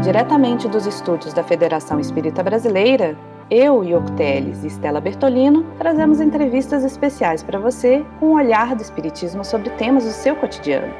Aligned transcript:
Diretamente 0.00 0.68
dos 0.68 0.86
estúdios 0.86 1.32
da 1.32 1.44
Federação 1.44 2.00
Espírita 2.00 2.42
Brasileira, 2.42 3.16
eu, 3.50 3.84
Yoko 3.84 4.10
Teles 4.12 4.64
e 4.64 4.68
Stella 4.68 5.00
Bertolino 5.00 5.64
trazemos 5.78 6.20
entrevistas 6.20 6.82
especiais 6.82 7.42
para 7.42 7.58
você 7.58 8.04
com 8.18 8.26
o 8.26 8.28
um 8.30 8.34
olhar 8.34 8.74
do 8.74 8.82
Espiritismo 8.82 9.44
sobre 9.44 9.70
temas 9.70 10.04
do 10.04 10.10
seu 10.10 10.34
cotidiano. 10.34 10.92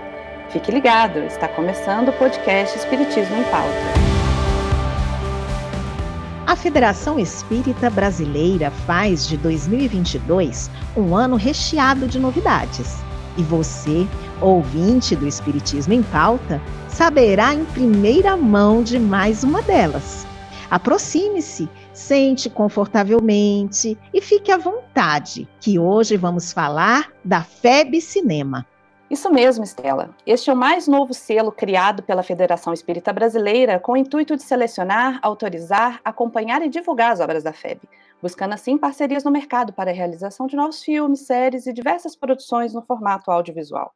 Fique 0.50 0.70
ligado, 0.70 1.18
está 1.20 1.48
começando 1.48 2.10
o 2.10 2.12
podcast 2.12 2.78
Espiritismo 2.78 3.36
em 3.36 3.44
Pauta. 3.44 4.02
A 6.46 6.54
Federação 6.54 7.18
Espírita 7.18 7.88
Brasileira 7.88 8.70
faz 8.70 9.26
de 9.26 9.38
2022 9.38 10.70
um 10.94 11.16
ano 11.16 11.36
recheado 11.36 12.06
de 12.06 12.20
novidades. 12.20 13.02
E 13.38 13.42
você, 13.42 14.06
ouvinte 14.42 15.14
do 15.14 15.26
Espiritismo 15.26 15.92
em 15.92 16.02
Pauta, 16.02 16.60
saberá 16.88 17.54
em 17.54 17.64
primeira 17.64 18.36
mão 18.36 18.82
de 18.82 18.98
mais 18.98 19.44
uma 19.44 19.62
delas. 19.62 20.26
Aproxime-se, 20.70 21.68
sente 21.92 22.48
confortavelmente 22.48 23.98
e 24.12 24.20
fique 24.20 24.50
à 24.50 24.56
vontade, 24.56 25.48
que 25.60 25.78
hoje 25.78 26.16
vamos 26.16 26.52
falar 26.52 27.12
da 27.24 27.42
FEB 27.42 28.00
Cinema. 28.00 28.66
Isso 29.10 29.30
mesmo, 29.30 29.62
Estela. 29.62 30.08
Este 30.26 30.48
é 30.48 30.52
o 30.54 30.56
mais 30.56 30.88
novo 30.88 31.12
selo 31.12 31.52
criado 31.52 32.02
pela 32.02 32.22
Federação 32.22 32.72
Espírita 32.72 33.12
Brasileira 33.12 33.78
com 33.78 33.92
o 33.92 33.96
intuito 33.98 34.34
de 34.34 34.42
selecionar, 34.42 35.18
autorizar, 35.20 36.00
acompanhar 36.02 36.62
e 36.62 36.70
divulgar 36.70 37.12
as 37.12 37.20
obras 37.20 37.42
da 37.42 37.52
FEB, 37.52 37.82
buscando 38.22 38.54
assim 38.54 38.78
parcerias 38.78 39.22
no 39.22 39.30
mercado 39.30 39.74
para 39.74 39.90
a 39.90 39.94
realização 39.94 40.46
de 40.46 40.56
novos 40.56 40.82
filmes, 40.82 41.26
séries 41.26 41.66
e 41.66 41.74
diversas 41.74 42.16
produções 42.16 42.72
no 42.72 42.80
formato 42.80 43.30
audiovisual. 43.30 43.92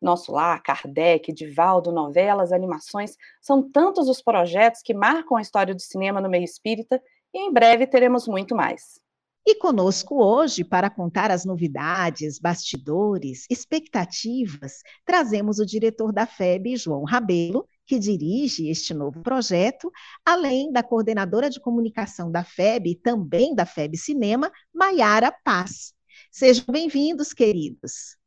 Nosso 0.00 0.32
Lar, 0.32 0.62
Kardec, 0.62 1.32
Divaldo, 1.32 1.92
novelas, 1.92 2.52
animações, 2.52 3.16
são 3.40 3.68
tantos 3.68 4.08
os 4.08 4.22
projetos 4.22 4.80
que 4.82 4.94
marcam 4.94 5.36
a 5.36 5.42
história 5.42 5.74
do 5.74 5.80
cinema 5.80 6.20
no 6.20 6.28
meio 6.28 6.44
espírita 6.44 7.02
e 7.34 7.38
em 7.38 7.52
breve 7.52 7.86
teremos 7.86 8.26
muito 8.26 8.54
mais. 8.54 9.00
E 9.46 9.54
conosco 9.54 10.22
hoje, 10.22 10.62
para 10.62 10.90
contar 10.90 11.30
as 11.30 11.46
novidades, 11.46 12.38
bastidores, 12.38 13.46
expectativas, 13.48 14.82
trazemos 15.06 15.58
o 15.58 15.64
diretor 15.64 16.12
da 16.12 16.26
FEB, 16.26 16.76
João 16.76 17.02
Rabelo, 17.04 17.66
que 17.86 17.98
dirige 17.98 18.68
este 18.68 18.92
novo 18.92 19.22
projeto, 19.22 19.90
além 20.22 20.70
da 20.70 20.82
coordenadora 20.82 21.48
de 21.48 21.58
comunicação 21.58 22.30
da 22.30 22.44
FEB 22.44 22.90
e 22.90 22.94
também 22.94 23.54
da 23.54 23.64
FEB 23.64 23.96
Cinema, 23.96 24.52
Maiara 24.70 25.32
Paz. 25.32 25.94
Sejam 26.30 26.66
bem-vindos, 26.70 27.32
queridos. 27.32 28.17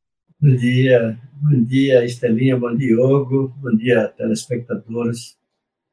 Bom 0.44 0.56
dia, 0.56 1.20
bom 1.36 1.64
dia, 1.66 2.04
Estelinha, 2.04 2.58
bom 2.58 2.76
Diogo, 2.76 3.50
bom 3.62 3.78
dia, 3.78 4.08
telespectadores, 4.08 5.38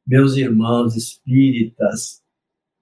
meus 0.07 0.37
irmãos 0.37 0.95
espíritas, 0.95 2.23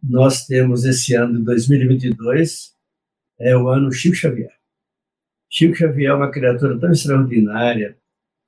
nós 0.01 0.45
temos 0.45 0.85
esse 0.85 1.13
ano 1.13 1.39
de 1.39 1.43
2022, 1.43 2.73
é 3.37 3.57
o 3.57 3.67
ano 3.67 3.91
Chico 3.91 4.15
Xavier. 4.15 4.53
Chico 5.49 5.75
Xavier 5.75 6.11
é 6.11 6.13
uma 6.13 6.31
criatura 6.31 6.79
tão 6.79 6.89
extraordinária 6.89 7.97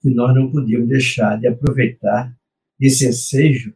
que 0.02 0.10
nós 0.10 0.34
não 0.34 0.50
podíamos 0.50 0.88
deixar 0.88 1.38
de 1.38 1.46
aproveitar 1.46 2.34
esse 2.80 3.06
ensejo 3.06 3.74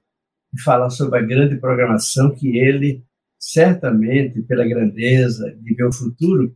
e 0.53 0.61
falar 0.61 0.89
sobre 0.89 1.19
a 1.19 1.21
grande 1.21 1.57
programação 1.57 2.33
que 2.33 2.57
ele, 2.57 3.03
certamente, 3.37 4.41
pela 4.43 4.65
grandeza 4.65 5.53
de 5.61 5.83
o 5.83 5.91
futuro, 5.91 6.55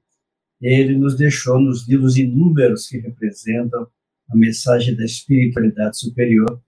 ele 0.61 0.97
nos 0.97 1.15
deixou 1.15 1.59
nos 1.59 1.87
livros 1.87 2.17
inúmeros 2.17 2.87
que 2.87 2.97
representam 2.97 3.87
a 4.29 4.35
mensagem 4.35 4.95
da 4.95 5.05
espiritualidade 5.05 5.99
superior 5.99 6.61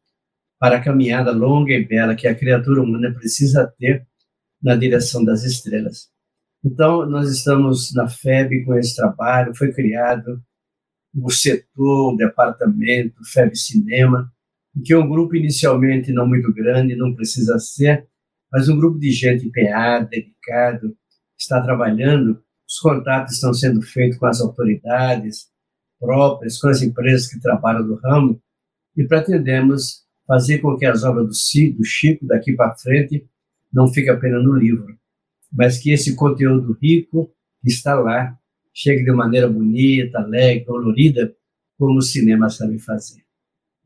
para 0.60 0.78
a 0.78 0.84
caminhada 0.84 1.32
longa 1.32 1.74
e 1.74 1.86
bela 1.86 2.16
que 2.16 2.28
a 2.28 2.36
criatura 2.36 2.82
humana 2.82 3.14
precisa 3.14 3.66
ter 3.78 4.06
na 4.62 4.76
direção 4.76 5.24
das 5.24 5.44
estrelas. 5.44 6.10
Então, 6.64 7.06
nós 7.06 7.32
estamos 7.32 7.94
na 7.94 8.10
FEB 8.10 8.66
com 8.66 8.76
esse 8.76 8.96
trabalho, 8.96 9.56
foi 9.56 9.72
criado 9.72 10.44
o 11.16 11.32
setor, 11.32 12.14
o 12.14 12.18
departamento, 12.18 13.24
FEB 13.26 13.56
Cinema, 13.56 14.32
que 14.84 14.94
é 14.94 14.98
um 14.98 15.10
grupo 15.10 15.36
inicialmente 15.36 16.12
não 16.12 16.28
muito 16.28 16.54
grande, 16.54 16.96
não 16.96 17.16
precisa 17.16 17.58
ser, 17.58 18.08
mas 18.52 18.68
um 18.68 18.78
grupo 18.78 19.00
de 19.00 19.12
gente 19.12 19.48
empenhada, 19.48 20.06
dedicado, 20.06 20.96
está 21.38 21.62
trabalhando, 21.62 22.44
os 22.70 22.80
contatos 22.80 23.34
estão 23.34 23.52
sendo 23.52 23.82
feitos 23.82 24.20
com 24.20 24.28
as 24.28 24.40
autoridades 24.40 25.50
próprias, 26.00 26.60
com 26.60 26.68
as 26.68 26.84
empresas 26.84 27.28
que 27.28 27.42
trabalham 27.42 27.84
no 27.84 27.96
ramo, 27.96 28.40
e 28.96 29.04
pretendemos 29.06 30.06
fazer 30.28 30.60
com 30.60 30.78
que 30.78 30.86
as 30.86 31.04
obras 31.04 31.26
do, 31.26 31.78
do 31.78 31.84
Chico, 31.84 32.28
daqui 32.28 32.54
para 32.54 32.76
frente, 32.76 33.28
não 33.74 33.88
fique 33.88 34.10
apenas 34.10 34.44
no 34.44 34.54
livro, 34.54 34.96
mas 35.52 35.80
que 35.80 35.92
esse 35.92 36.16
conteúdo 36.16 36.78
rico 36.80 37.34
que 37.62 37.70
está 37.70 37.96
lá 37.96 38.38
chegue 38.72 39.04
de 39.04 39.12
maneira 39.12 39.50
bonita, 39.50 40.20
alegre, 40.20 40.66
colorida, 40.66 41.36
como 41.78 41.98
o 41.98 42.02
cinema 42.02 42.50
sabe 42.50 42.78
fazer. 42.78 43.24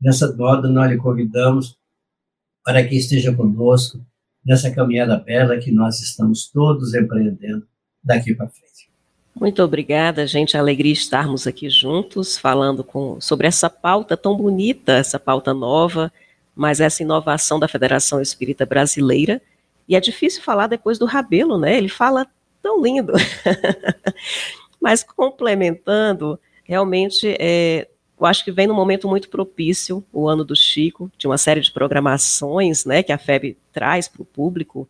Nessa 0.00 0.34
moda, 0.36 0.68
nós 0.68 0.90
lhe 0.90 0.98
convidamos 0.98 1.78
para 2.62 2.86
que 2.86 2.96
esteja 2.96 3.34
conosco 3.34 4.04
nessa 4.44 4.70
caminhada 4.70 5.18
bela 5.18 5.58
que 5.58 5.72
nós 5.72 6.00
estamos 6.00 6.50
todos 6.50 6.94
empreendendo 6.94 7.66
daqui 8.02 8.34
para 8.34 8.48
frente. 8.48 8.73
Muito 9.34 9.62
obrigada, 9.62 10.26
gente. 10.26 10.56
A 10.56 10.60
alegria 10.60 10.92
estarmos 10.92 11.46
aqui 11.46 11.68
juntos, 11.68 12.38
falando 12.38 12.84
com, 12.84 13.20
sobre 13.20 13.46
essa 13.46 13.68
pauta 13.68 14.16
tão 14.16 14.36
bonita, 14.36 14.92
essa 14.92 15.18
pauta 15.18 15.52
nova, 15.52 16.12
mas 16.54 16.80
essa 16.80 17.02
inovação 17.02 17.58
da 17.58 17.66
Federação 17.66 18.20
Espírita 18.20 18.64
Brasileira, 18.64 19.42
e 19.88 19.96
é 19.96 20.00
difícil 20.00 20.42
falar 20.42 20.66
depois 20.66 20.98
do 20.98 21.04
Rabelo, 21.04 21.58
né? 21.58 21.76
Ele 21.76 21.88
fala 21.88 22.26
tão 22.62 22.82
lindo. 22.82 23.12
Mas 24.80 25.02
complementando, 25.02 26.38
realmente, 26.62 27.36
é, 27.38 27.88
eu 28.18 28.26
acho 28.26 28.44
que 28.44 28.52
vem 28.52 28.66
num 28.66 28.74
momento 28.74 29.08
muito 29.08 29.28
propício, 29.28 30.02
o 30.12 30.28
ano 30.28 30.44
do 30.44 30.56
Chico, 30.56 31.10
de 31.18 31.26
uma 31.26 31.36
série 31.36 31.60
de 31.60 31.70
programações, 31.70 32.84
né, 32.84 33.02
que 33.02 33.12
a 33.12 33.18
FEB 33.18 33.56
traz 33.72 34.08
para 34.08 34.22
o 34.22 34.26
público, 34.26 34.88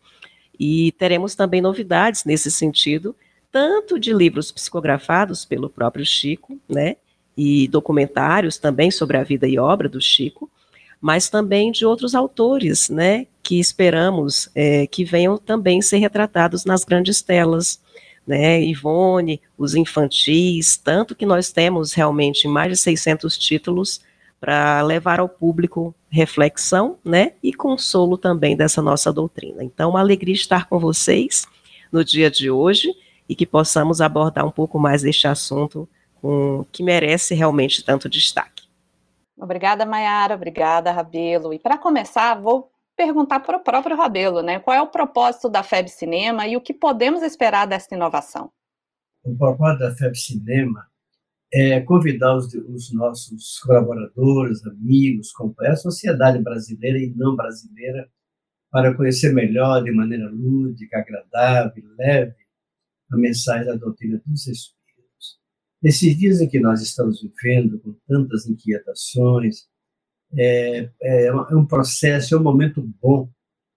e 0.57 0.93
teremos 0.93 1.35
também 1.35 1.61
novidades 1.61 2.23
nesse 2.23 2.49
sentido, 2.49 3.15
tanto 3.55 3.97
de 3.97 4.11
livros 4.11 4.51
psicografados 4.51 5.45
pelo 5.45 5.69
próprio 5.69 6.05
Chico, 6.05 6.59
né, 6.67 6.97
e 7.37 7.69
documentários 7.69 8.57
também 8.57 8.91
sobre 8.91 9.15
a 9.15 9.23
vida 9.23 9.47
e 9.47 9.57
obra 9.57 9.87
do 9.87 10.01
Chico, 10.01 10.51
mas 10.99 11.29
também 11.29 11.71
de 11.71 11.85
outros 11.85 12.13
autores, 12.13 12.89
né, 12.89 13.27
que 13.41 13.57
esperamos 13.57 14.49
é, 14.53 14.85
que 14.87 15.05
venham 15.05 15.37
também 15.37 15.81
ser 15.81 15.99
retratados 15.99 16.65
nas 16.65 16.83
grandes 16.83 17.21
telas, 17.21 17.79
né, 18.27 18.61
Ivone, 18.61 19.39
os 19.57 19.73
infantis, 19.73 20.75
tanto 20.75 21.15
que 21.15 21.25
nós 21.25 21.49
temos 21.49 21.93
realmente 21.93 22.49
mais 22.49 22.69
de 22.69 22.75
600 22.75 23.37
títulos 23.37 24.01
para 24.37 24.81
levar 24.81 25.21
ao 25.21 25.29
público 25.29 25.95
reflexão, 26.09 26.97
né, 27.05 27.31
e 27.41 27.53
consolo 27.53 28.17
também 28.17 28.57
dessa 28.57 28.81
nossa 28.81 29.13
doutrina. 29.13 29.63
Então, 29.63 29.91
uma 29.91 30.01
alegria 30.01 30.35
estar 30.35 30.67
com 30.67 30.77
vocês 30.77 31.47
no 31.89 32.03
dia 32.03 32.29
de 32.29 32.51
hoje 32.51 32.93
e 33.27 33.35
que 33.35 33.45
possamos 33.45 34.01
abordar 34.01 34.45
um 34.45 34.51
pouco 34.51 34.79
mais 34.79 35.01
deste 35.01 35.27
assunto 35.27 35.87
com, 36.15 36.65
que 36.71 36.83
merece 36.83 37.33
realmente 37.33 37.83
tanto 37.83 38.09
destaque. 38.09 38.63
Obrigada, 39.37 39.85
Mayara. 39.85 40.35
Obrigada, 40.35 40.91
Rabelo. 40.91 41.53
E 41.53 41.59
para 41.59 41.77
começar, 41.77 42.35
vou 42.35 42.71
perguntar 42.95 43.41
para 43.41 43.57
o 43.57 43.63
próprio 43.63 43.97
Rabelo, 43.97 44.41
né? 44.41 44.59
Qual 44.59 44.75
é 44.75 44.81
o 44.81 44.87
propósito 44.87 45.49
da 45.49 45.61
FEB 45.61 45.89
Cinema 45.89 46.47
e 46.47 46.55
o 46.55 46.61
que 46.61 46.73
podemos 46.73 47.21
esperar 47.21 47.67
desta 47.67 47.95
inovação? 47.95 48.51
O 49.23 49.35
propósito 49.35 49.79
da 49.79 49.95
FEB 49.95 50.15
Cinema 50.15 50.87
é 51.53 51.81
convidar 51.81 52.35
os, 52.35 52.53
os 52.53 52.93
nossos 52.93 53.59
colaboradores, 53.59 54.65
amigos, 54.65 55.31
companheiros, 55.31 55.79
a 55.79 55.83
sociedade 55.83 56.41
brasileira 56.41 56.97
e 56.97 57.13
não 57.15 57.35
brasileira 57.35 58.09
para 58.71 58.93
conhecer 58.93 59.33
melhor, 59.33 59.83
de 59.83 59.91
maneira 59.91 60.29
lúdica, 60.29 60.99
agradável, 60.99 61.83
leve, 61.97 62.35
a 63.11 63.17
mensagem 63.17 63.65
da 63.65 63.75
doutrina 63.75 64.21
dos 64.25 64.47
Espíritos 64.47 64.75
Nesses 65.85 66.17
dias 66.17 66.41
em 66.41 66.49
que 66.49 66.59
nós 66.59 66.81
estamos 66.81 67.21
vivendo, 67.21 67.79
com 67.79 67.95
tantas 68.07 68.47
inquietações, 68.47 69.67
é, 70.35 70.89
é, 70.99 71.27
é 71.27 71.55
um 71.55 71.63
processo, 71.63 72.33
é 72.33 72.39
um 72.39 72.43
momento 72.43 72.81
bom 72.99 73.29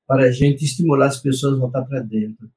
para 0.07 0.25
a 0.25 0.33
gente 0.33 0.65
estimular 0.65 1.09
as 1.09 1.21
pessoas 1.21 1.55
a 1.55 1.61
voltar 1.61 1.85
para 1.85 2.01
dentro, 2.01 2.51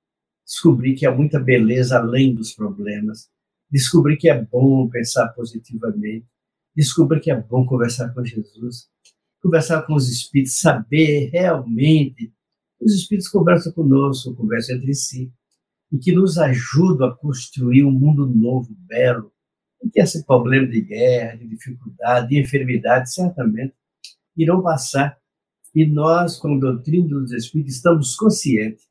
descobrir 0.45 0.95
que 0.95 1.05
há 1.05 1.13
muita 1.13 1.37
beleza 1.37 1.97
além 1.97 2.33
dos 2.33 2.53
problemas, 2.53 3.29
descobrir 3.69 4.15
que 4.15 4.29
é 4.29 4.41
bom 4.41 4.87
pensar 4.89 5.27
positivamente, 5.33 6.25
descobrir 6.73 7.19
que 7.19 7.29
é 7.29 7.35
bom 7.35 7.65
conversar 7.65 8.13
com 8.13 8.23
Jesus, 8.23 8.87
conversar 9.41 9.81
com 9.81 9.95
os 9.95 10.09
espíritos, 10.09 10.59
saber 10.59 11.29
realmente. 11.29 12.33
Os 12.79 12.95
espíritos 12.95 13.27
conversam 13.27 13.73
conosco, 13.73 14.33
conversam 14.33 14.77
entre 14.77 14.93
si, 14.93 15.29
e 15.91 15.97
que 15.97 16.13
nos 16.13 16.37
ajudam 16.37 17.09
a 17.09 17.17
construir 17.17 17.83
um 17.83 17.91
mundo 17.91 18.25
novo, 18.25 18.73
belo, 18.87 19.31
em 19.83 19.89
que 19.89 19.99
esse 19.99 20.25
problema 20.25 20.67
de 20.67 20.81
guerra, 20.81 21.35
de 21.35 21.47
dificuldade, 21.47 22.29
de 22.29 22.39
enfermidade, 22.39 23.13
certamente 23.13 23.73
irão 24.37 24.61
passar 24.61 25.17
E 25.73 25.85
nós, 25.85 26.37
com 26.37 26.55
a 26.55 26.59
doutrina 26.59 27.07
dos 27.07 27.31
Espíritos, 27.31 27.75
estamos 27.75 28.15
conscientes 28.15 28.85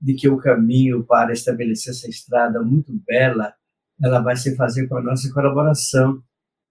de 0.00 0.14
que 0.14 0.28
o 0.28 0.36
caminho 0.36 1.04
para 1.04 1.32
estabelecer 1.32 1.92
essa 1.92 2.08
estrada 2.08 2.62
muito 2.62 2.92
bela, 3.06 3.54
ela 4.02 4.20
vai 4.20 4.36
se 4.36 4.56
fazer 4.56 4.88
com 4.88 4.96
a 4.96 5.02
nossa 5.02 5.32
colaboração. 5.32 6.22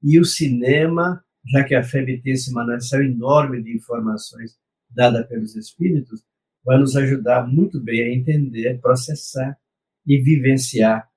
E 0.04 0.20
o 0.20 0.26
cinema, 0.26 1.24
já 1.46 1.64
que 1.64 1.76
a 1.76 1.84
FEB 1.84 2.22
tem 2.22 2.34
esse 2.34 2.52
manancial 2.52 3.02
enorme 3.02 3.64
de 3.64 3.76
informações 3.76 4.58
dada 4.90 5.24
pelos 5.24 5.56
Espíritos, 5.56 6.24
vai 6.66 6.78
nos 6.78 6.96
ajudar 6.96 7.48
muito 7.48 7.80
bem 7.80 8.02
a 8.02 8.14
entender, 8.14 8.80
processar 8.82 9.58
e 10.06 10.22
vivenciar 10.22 11.10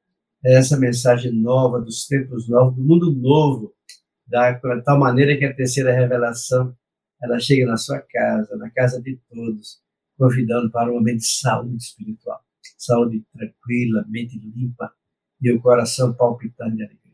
essa 0.44 0.78
mensagem 0.78 1.32
nova 1.32 1.80
dos 1.80 2.06
tempos 2.06 2.48
novos, 2.48 2.76
do 2.76 2.84
mundo 2.84 3.12
novo, 3.12 3.74
da 4.26 4.52
de 4.52 4.82
tal 4.84 4.98
maneira 4.98 5.36
que 5.36 5.44
a 5.44 5.54
terceira 5.54 5.92
revelação 5.92 6.76
ela 7.22 7.38
chega 7.40 7.66
na 7.66 7.76
sua 7.76 8.00
casa, 8.00 8.56
na 8.56 8.70
casa 8.70 9.00
de 9.00 9.18
todos, 9.30 9.80
convidando 10.18 10.70
para 10.70 10.90
um 10.90 10.94
momento 10.94 11.18
de 11.18 11.26
saúde 11.26 11.76
espiritual, 11.76 12.40
saúde 12.76 13.24
tranquila, 13.32 14.04
mente 14.08 14.38
limpa 14.38 14.92
e 15.40 15.52
o 15.52 15.60
coração 15.60 16.12
palpitando 16.12 16.76
de 16.76 16.82
alegria. 16.82 17.04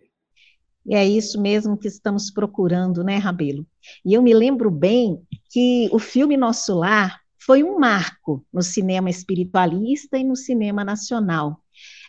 E 0.85 0.95
é 0.95 1.07
isso 1.07 1.41
mesmo 1.41 1.77
que 1.77 1.89
estamos 1.89 2.31
procurando, 2.31 3.05
né, 3.05 3.17
Rabelo? 3.17 3.67
E 4.05 4.15
eu 4.15 4.23
me 4.23 4.35
lembro 4.35 4.71
bem 4.71 5.23
que 5.51 5.89
o 5.93 5.99
filme 5.99 6.37
Nosso 6.37 6.75
Lar 6.75 7.21
foi 7.39 7.63
um 7.63 7.79
marco 7.79 8.45
no 8.53 8.63
cinema 8.63 9.11
espiritualista 9.11 10.19
e 10.19 10.25
no 10.25 10.37
cinema 10.37 10.85
nacional. 10.85 11.60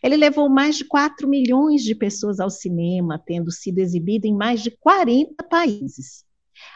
Ele 0.01 0.18
levou 0.18 0.50
mais 0.50 0.75
de 0.75 0.86
4 0.86 1.27
milhões 1.27 1.83
de 1.83 1.94
pessoas 1.94 2.39
ao 2.39 2.50
cinema, 2.50 3.21
tendo 3.24 3.51
sido 3.51 3.80
exibido 3.80 4.25
em 4.25 4.36
mais 4.36 4.62
de 4.62 4.71
40 4.71 5.44
países. 5.44 6.25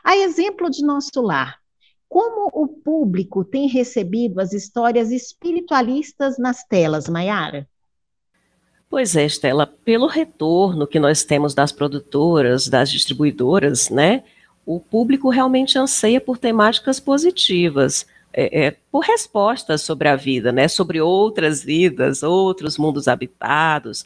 A 0.03 0.15
exemplo 0.17 0.69
de 0.69 0.85
nosso 0.85 1.21
lar, 1.21 1.59
como 2.07 2.49
o 2.53 2.67
público 2.67 3.43
tem 3.43 3.67
recebido 3.67 4.39
as 4.39 4.53
histórias 4.53 5.11
espiritualistas 5.11 6.37
nas 6.37 6.63
telas, 6.63 7.09
Mayara? 7.09 7.67
Pois 8.89 9.15
é, 9.15 9.25
Estela, 9.25 9.65
pelo 9.65 10.07
retorno 10.07 10.87
que 10.87 10.99
nós 10.99 11.23
temos 11.23 11.53
das 11.53 11.71
produtoras, 11.71 12.67
das 12.67 12.89
distribuidoras, 12.91 13.89
né, 13.89 14.23
o 14.65 14.79
público 14.79 15.29
realmente 15.29 15.77
anseia 15.77 16.21
por 16.21 16.37
temáticas 16.37 16.99
positivas, 16.99 18.05
é, 18.37 18.65
é, 18.65 18.75
por 18.91 18.99
respostas 18.99 19.81
sobre 19.81 20.09
a 20.09 20.15
vida, 20.17 20.51
né, 20.51 20.67
sobre 20.67 20.99
outras 20.99 21.63
vidas, 21.63 22.21
outros 22.21 22.77
mundos 22.77 23.07
habitados, 23.07 24.05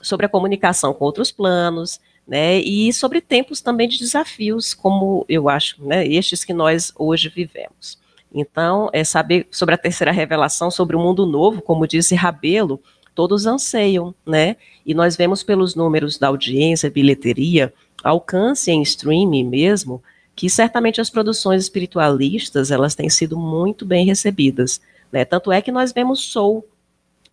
sobre 0.00 0.24
a 0.24 0.28
comunicação 0.28 0.94
com 0.94 1.04
outros 1.04 1.30
planos, 1.30 2.00
né, 2.26 2.58
e 2.58 2.90
sobre 2.92 3.20
tempos 3.20 3.60
também 3.60 3.86
de 3.86 3.98
desafios, 3.98 4.72
como 4.72 5.26
eu 5.28 5.48
acho, 5.48 5.84
né, 5.84 6.06
estes 6.06 6.42
que 6.42 6.54
nós 6.54 6.90
hoje 6.96 7.28
vivemos. 7.28 7.98
Então, 8.34 8.88
é 8.92 9.04
saber 9.04 9.46
sobre 9.50 9.74
a 9.74 9.78
terceira 9.78 10.10
revelação, 10.10 10.70
sobre 10.70 10.96
o 10.96 10.98
mundo 10.98 11.26
novo, 11.26 11.60
como 11.60 11.86
disse 11.86 12.14
Rabelo, 12.14 12.80
todos 13.14 13.46
anseiam, 13.46 14.14
né? 14.26 14.56
E 14.84 14.92
nós 14.92 15.16
vemos 15.16 15.42
pelos 15.42 15.74
números 15.74 16.18
da 16.18 16.28
audiência, 16.28 16.90
bilheteria, 16.90 17.72
alcance 18.04 18.70
em 18.70 18.82
streaming 18.82 19.44
mesmo, 19.44 20.02
que 20.36 20.50
certamente 20.50 21.00
as 21.00 21.10
produções 21.10 21.62
espiritualistas, 21.62 22.70
elas 22.70 22.94
têm 22.94 23.08
sido 23.08 23.38
muito 23.38 23.86
bem 23.86 24.04
recebidas, 24.04 24.80
né? 25.10 25.24
Tanto 25.24 25.50
é 25.50 25.62
que 25.62 25.72
nós 25.72 25.92
vemos 25.92 26.20
Soul, 26.20 26.64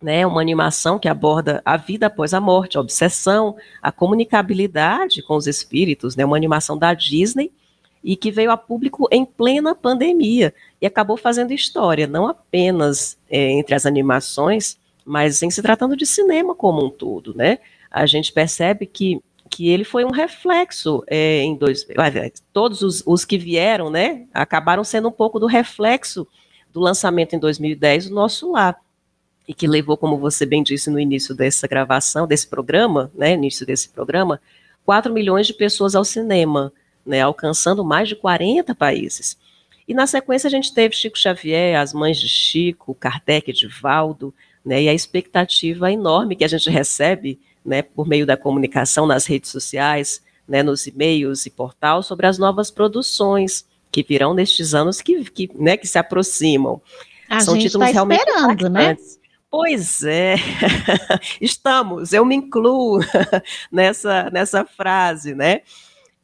né, 0.02 0.26
uma 0.26 0.40
animação 0.40 0.98
que 0.98 1.08
aborda 1.08 1.62
a 1.64 1.76
vida 1.76 2.06
após 2.06 2.34
a 2.34 2.40
morte, 2.40 2.76
a 2.76 2.80
obsessão, 2.80 3.56
a 3.80 3.90
comunicabilidade 3.90 5.22
com 5.22 5.34
os 5.34 5.46
espíritos, 5.46 6.14
né, 6.14 6.24
uma 6.24 6.36
animação 6.36 6.76
da 6.76 6.92
Disney 6.92 7.50
e 8.02 8.14
que 8.16 8.30
veio 8.30 8.50
a 8.50 8.56
público 8.56 9.08
em 9.10 9.24
plena 9.24 9.74
pandemia 9.74 10.52
e 10.80 10.86
acabou 10.86 11.16
fazendo 11.16 11.52
história, 11.52 12.06
não 12.06 12.26
apenas 12.26 13.16
é, 13.30 13.52
entre 13.52 13.74
as 13.74 13.86
animações, 13.86 14.76
mas 15.06 15.42
em 15.42 15.50
se 15.50 15.62
tratando 15.62 15.96
de 15.96 16.04
cinema 16.04 16.54
como 16.54 16.84
um 16.84 16.90
todo, 16.90 17.34
né? 17.34 17.58
A 17.90 18.04
gente 18.04 18.32
percebe 18.32 18.84
que, 18.84 19.20
que 19.50 19.68
ele 19.68 19.84
foi 19.84 20.04
um 20.04 20.10
reflexo 20.10 21.04
é, 21.06 21.42
em 21.42 21.54
dois, 21.54 21.86
todos 22.52 22.82
os, 22.82 23.02
os 23.06 23.24
que 23.24 23.38
vieram, 23.38 23.90
né, 23.90 24.26
acabaram 24.32 24.82
sendo 24.82 25.08
um 25.08 25.12
pouco 25.12 25.38
do 25.38 25.46
reflexo 25.46 26.26
do 26.72 26.80
lançamento 26.80 27.36
em 27.36 27.38
2010 27.38 28.08
do 28.08 28.14
nosso 28.14 28.50
lar 28.50 28.78
e 29.46 29.54
que 29.54 29.66
levou, 29.66 29.96
como 29.96 30.18
você 30.18 30.46
bem 30.46 30.62
disse 30.62 30.90
no 30.90 30.98
início 30.98 31.34
dessa 31.34 31.68
gravação, 31.68 32.26
desse 32.26 32.46
programa, 32.46 33.10
né, 33.14 33.34
início 33.34 33.66
desse 33.66 33.88
programa, 33.88 34.40
4 34.84 35.12
milhões 35.12 35.46
de 35.46 35.54
pessoas 35.54 35.94
ao 35.94 36.04
cinema, 36.04 36.72
né, 37.04 37.20
alcançando 37.20 37.84
mais 37.84 38.08
de 38.08 38.16
40 38.16 38.74
países. 38.74 39.38
E 39.86 39.92
na 39.92 40.06
sequência 40.06 40.48
a 40.48 40.50
gente 40.50 40.72
teve 40.72 40.96
Chico 40.96 41.18
Xavier, 41.18 41.78
as 41.78 41.92
mães 41.92 42.18
de 42.18 42.28
Chico, 42.28 42.94
Kardec, 42.94 43.50
Edivaldo, 43.50 44.32
né, 44.64 44.82
e 44.82 44.88
a 44.88 44.94
expectativa 44.94 45.92
enorme 45.92 46.36
que 46.36 46.44
a 46.44 46.48
gente 46.48 46.70
recebe, 46.70 47.38
né, 47.64 47.82
por 47.82 48.06
meio 48.06 48.26
da 48.26 48.36
comunicação 48.36 49.06
nas 49.06 49.26
redes 49.26 49.50
sociais, 49.50 50.22
né, 50.46 50.62
nos 50.62 50.86
e-mails 50.86 51.46
e 51.46 51.50
portal 51.50 52.02
sobre 52.02 52.26
as 52.26 52.38
novas 52.38 52.70
produções 52.70 53.64
que 53.90 54.02
virão 54.02 54.34
nestes 54.34 54.74
anos 54.74 55.00
que, 55.00 55.24
que, 55.24 55.50
né, 55.54 55.76
que 55.76 55.86
se 55.86 55.98
aproximam. 55.98 56.82
A 57.28 57.40
São 57.40 57.54
gente 57.54 57.66
títulos 57.66 57.86
tá 57.86 57.92
realmente 57.92 58.20
esperando, 58.28 58.68
né? 58.68 58.96
Pois 59.50 60.02
é, 60.02 60.34
estamos, 61.40 62.12
eu 62.12 62.24
me 62.24 62.34
incluo 62.34 62.98
nessa, 63.70 64.28
nessa 64.30 64.64
frase, 64.64 65.32
né? 65.32 65.60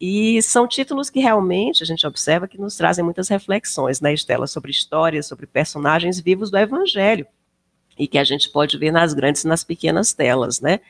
E 0.00 0.42
são 0.42 0.66
títulos 0.66 1.10
que 1.10 1.20
realmente 1.20 1.82
a 1.82 1.86
gente 1.86 2.04
observa 2.06 2.48
que 2.48 2.58
nos 2.58 2.74
trazem 2.74 3.04
muitas 3.04 3.28
reflexões, 3.28 4.00
né, 4.00 4.12
Estela, 4.12 4.46
sobre 4.46 4.70
histórias, 4.70 5.26
sobre 5.26 5.46
personagens 5.46 6.18
vivos 6.18 6.50
do 6.50 6.58
Evangelho, 6.58 7.26
e 7.98 8.08
que 8.08 8.18
a 8.18 8.24
gente 8.24 8.48
pode 8.48 8.76
ver 8.78 8.90
nas 8.90 9.12
grandes 9.14 9.44
e 9.44 9.46
nas 9.46 9.62
pequenas 9.62 10.12
telas, 10.12 10.60
né? 10.60 10.80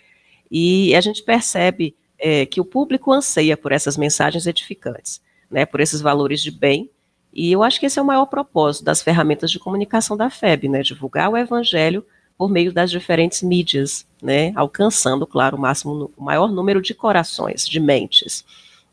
E 0.50 0.94
a 0.94 1.00
gente 1.00 1.22
percebe 1.22 1.94
é, 2.18 2.44
que 2.44 2.60
o 2.60 2.64
público 2.64 3.12
anseia 3.12 3.56
por 3.56 3.72
essas 3.72 3.96
mensagens 3.96 4.46
edificantes, 4.46 5.20
né, 5.50 5.64
por 5.64 5.80
esses 5.80 6.00
valores 6.00 6.42
de 6.42 6.50
bem, 6.50 6.90
e 7.32 7.52
eu 7.52 7.62
acho 7.62 7.78
que 7.78 7.86
esse 7.86 7.98
é 7.98 8.02
o 8.02 8.04
maior 8.04 8.26
propósito 8.26 8.84
das 8.84 9.02
ferramentas 9.02 9.50
de 9.50 9.58
comunicação 9.58 10.16
da 10.16 10.28
FEB, 10.28 10.68
né, 10.68 10.82
divulgar 10.82 11.30
o 11.30 11.36
Evangelho 11.36 12.04
por 12.36 12.50
meio 12.50 12.72
das 12.72 12.90
diferentes 12.90 13.42
mídias, 13.42 14.06
né, 14.22 14.52
alcançando, 14.56 15.26
claro, 15.26 15.56
o 15.56 15.60
máximo, 15.60 16.10
o 16.16 16.22
maior 16.22 16.50
número 16.50 16.82
de 16.82 16.94
corações, 16.94 17.68
de 17.68 17.78
mentes. 17.78 18.44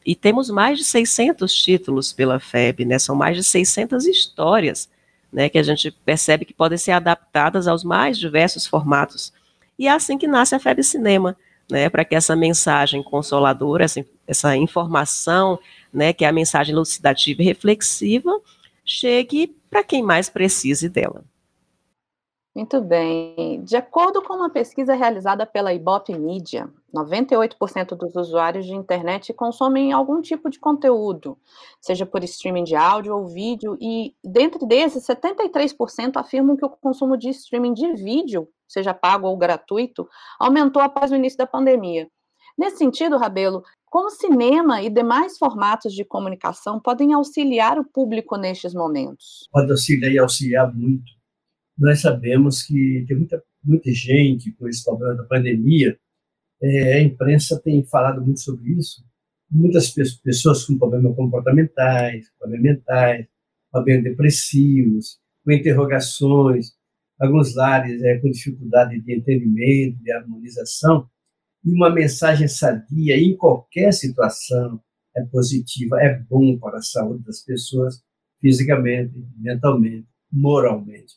E 0.05 0.15
temos 0.15 0.49
mais 0.49 0.77
de 0.77 0.83
600 0.83 1.53
títulos 1.53 2.13
pela 2.13 2.39
FEB, 2.39 2.85
né, 2.85 2.99
são 2.99 3.15
mais 3.15 3.35
de 3.35 3.43
600 3.43 4.05
histórias, 4.05 4.89
né, 5.31 5.49
que 5.49 5.57
a 5.57 5.63
gente 5.63 5.91
percebe 5.91 6.45
que 6.45 6.53
podem 6.53 6.77
ser 6.77 6.91
adaptadas 6.91 7.67
aos 7.67 7.83
mais 7.83 8.17
diversos 8.17 8.65
formatos. 8.67 9.33
E 9.79 9.87
é 9.87 9.91
assim 9.91 10.17
que 10.17 10.27
nasce 10.27 10.55
a 10.55 10.59
FEB 10.59 10.83
Cinema, 10.83 11.35
né, 11.69 11.89
para 11.89 12.05
que 12.05 12.15
essa 12.15 12.35
mensagem 12.35 13.03
consoladora, 13.03 13.83
essa, 13.83 14.05
essa 14.25 14.55
informação, 14.55 15.59
né, 15.93 16.13
que 16.13 16.23
é 16.23 16.27
a 16.27 16.33
mensagem 16.33 16.73
elucidativa 16.73 17.41
e 17.41 17.45
reflexiva, 17.45 18.31
chegue 18.85 19.55
para 19.69 19.83
quem 19.83 20.01
mais 20.01 20.29
precise 20.29 20.87
dela. 20.87 21.23
Muito 22.57 22.81
bem. 22.81 23.63
De 23.63 23.77
acordo 23.77 24.19
com 24.23 24.33
uma 24.33 24.49
pesquisa 24.49 24.95
realizada 24.95 25.45
pela 25.45 25.75
Ibope 25.75 26.17
Media, 26.17 26.67
98% 26.91 27.95
dos 27.95 28.15
usuários 28.15 28.65
de 28.65 28.73
internet 28.73 29.31
consomem 29.31 29.93
algum 29.93 30.19
tipo 30.23 30.49
de 30.49 30.59
conteúdo, 30.59 31.37
seja 31.79 32.03
por 32.03 32.23
streaming 32.23 32.63
de 32.63 32.75
áudio 32.75 33.15
ou 33.15 33.27
vídeo, 33.27 33.77
e 33.79 34.15
dentre 34.23 34.65
desses, 34.65 35.05
73% 35.05 36.13
afirmam 36.15 36.57
que 36.57 36.65
o 36.65 36.69
consumo 36.69 37.15
de 37.15 37.29
streaming 37.29 37.75
de 37.75 37.93
vídeo, 37.93 38.49
seja 38.67 38.91
pago 38.91 39.27
ou 39.27 39.37
gratuito, 39.37 40.09
aumentou 40.39 40.81
após 40.81 41.11
o 41.11 41.15
início 41.15 41.37
da 41.37 41.45
pandemia. 41.45 42.09
Nesse 42.57 42.77
sentido, 42.77 43.17
Rabelo, 43.17 43.61
como 43.85 44.09
cinema 44.09 44.81
e 44.81 44.89
demais 44.89 45.37
formatos 45.37 45.93
de 45.93 46.03
comunicação 46.03 46.79
podem 46.79 47.13
auxiliar 47.13 47.77
o 47.77 47.85
público 47.85 48.35
nestes 48.35 48.73
momentos? 48.73 49.47
Pode 49.51 49.69
auxiliar 49.69 50.11
e 50.11 50.17
auxiliar 50.17 50.73
muito 50.73 51.16
nós 51.77 52.01
sabemos 52.01 52.63
que 52.63 53.05
tem 53.07 53.17
muita, 53.17 53.43
muita 53.63 53.93
gente 53.93 54.51
com 54.53 54.67
esse 54.67 54.83
problema 54.83 55.15
da 55.15 55.23
pandemia, 55.23 55.97
é, 56.61 56.93
a 56.95 57.01
imprensa 57.01 57.61
tem 57.61 57.83
falado 57.85 58.21
muito 58.21 58.39
sobre 58.39 58.71
isso, 58.71 59.05
muitas 59.49 59.93
pessoas 60.23 60.65
com 60.65 60.77
problemas 60.77 61.15
comportamentais, 61.15 62.31
problemas 62.39 62.63
mentais, 62.63 63.27
problemas 63.71 64.03
depressivos, 64.03 65.19
com 65.43 65.51
interrogações, 65.51 66.71
alguns 67.19 67.55
lares 67.55 68.01
é, 68.03 68.17
com 68.17 68.29
dificuldade 68.29 68.99
de 68.99 69.15
entendimento, 69.15 70.01
de 70.03 70.11
harmonização, 70.11 71.09
e 71.63 71.71
uma 71.71 71.89
mensagem 71.89 72.47
sadia 72.47 73.17
em 73.17 73.35
qualquer 73.35 73.93
situação 73.93 74.81
é 75.15 75.23
positiva, 75.25 76.01
é 76.01 76.19
bom 76.19 76.57
para 76.57 76.77
a 76.77 76.81
saúde 76.81 77.23
das 77.23 77.43
pessoas, 77.43 78.03
fisicamente, 78.39 79.25
mentalmente, 79.37 80.07
moralmente. 80.31 81.15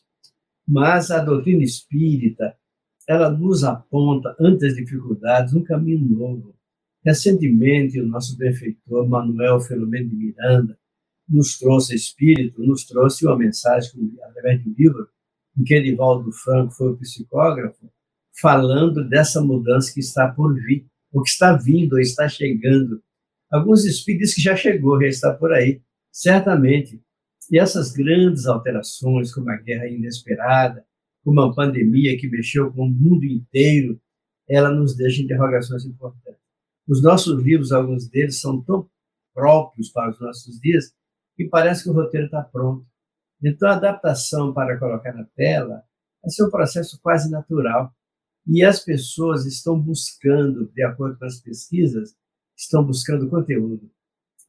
Mas 0.71 1.11
a 1.11 1.19
doutrina 1.19 1.65
espírita, 1.65 2.55
ela 3.05 3.29
nos 3.29 3.61
aponta, 3.61 4.33
ante 4.39 4.65
as 4.65 4.73
dificuldades, 4.73 5.53
um 5.53 5.61
caminho 5.61 6.07
novo. 6.07 6.55
Recentemente, 7.03 7.99
o 7.99 8.07
nosso 8.07 8.37
benfeitor 8.37 9.05
Manuel 9.05 9.59
Filomeno 9.59 10.07
de 10.07 10.15
Miranda 10.15 10.79
nos 11.27 11.59
trouxe 11.59 11.93
espírito, 11.93 12.63
nos 12.63 12.85
trouxe 12.85 13.25
uma 13.25 13.37
mensagem 13.37 14.13
através 14.23 14.63
do 14.63 14.73
livro, 14.73 15.09
em 15.57 15.63
que 15.65 15.75
Edivaldo 15.75 16.31
Franco 16.31 16.71
foi 16.71 16.93
o 16.93 16.97
psicógrafo, 16.97 17.91
falando 18.39 19.05
dessa 19.09 19.41
mudança 19.41 19.93
que 19.93 19.99
está 19.99 20.29
por 20.29 20.55
vir, 20.55 20.87
ou 21.11 21.21
que 21.21 21.31
está 21.31 21.51
vindo, 21.57 21.93
ou 21.93 21.99
está 21.99 22.29
chegando. 22.29 23.03
Alguns 23.51 23.83
espíritos 23.83 24.33
que 24.33 24.41
já 24.41 24.55
chegou, 24.55 25.01
já 25.01 25.07
está 25.07 25.33
por 25.33 25.51
aí, 25.51 25.81
certamente. 26.13 27.01
E 27.51 27.59
essas 27.59 27.91
grandes 27.91 28.47
alterações, 28.47 29.33
como 29.33 29.49
a 29.49 29.57
guerra 29.57 29.87
inesperada, 29.87 30.85
como 31.23 31.41
a 31.41 31.53
pandemia 31.53 32.17
que 32.17 32.29
mexeu 32.29 32.71
com 32.71 32.83
o 32.83 32.89
mundo 32.89 33.25
inteiro, 33.25 33.99
ela 34.49 34.71
nos 34.71 34.95
deixa 34.95 35.21
interrogações 35.21 35.85
importantes. 35.85 36.41
Os 36.87 37.03
nossos 37.03 37.43
livros, 37.43 37.71
alguns 37.71 38.07
deles, 38.07 38.39
são 38.39 38.61
tão 38.63 38.89
próprios 39.33 39.89
para 39.89 40.09
os 40.09 40.19
nossos 40.19 40.59
dias 40.59 40.93
que 41.35 41.45
parece 41.49 41.83
que 41.83 41.89
o 41.89 41.93
roteiro 41.93 42.25
está 42.25 42.41
pronto. 42.41 42.85
Então, 43.43 43.67
a 43.67 43.75
adaptação 43.75 44.53
para 44.53 44.79
colocar 44.79 45.13
na 45.13 45.25
tela 45.35 45.83
ser 46.27 46.45
um 46.45 46.51
processo 46.51 46.99
quase 47.01 47.29
natural. 47.29 47.93
E 48.47 48.63
as 48.63 48.83
pessoas 48.83 49.45
estão 49.45 49.79
buscando, 49.79 50.71
de 50.73 50.83
acordo 50.83 51.17
com 51.17 51.25
as 51.25 51.39
pesquisas, 51.39 52.15
estão 52.57 52.83
buscando 52.83 53.29
conteúdo. 53.29 53.91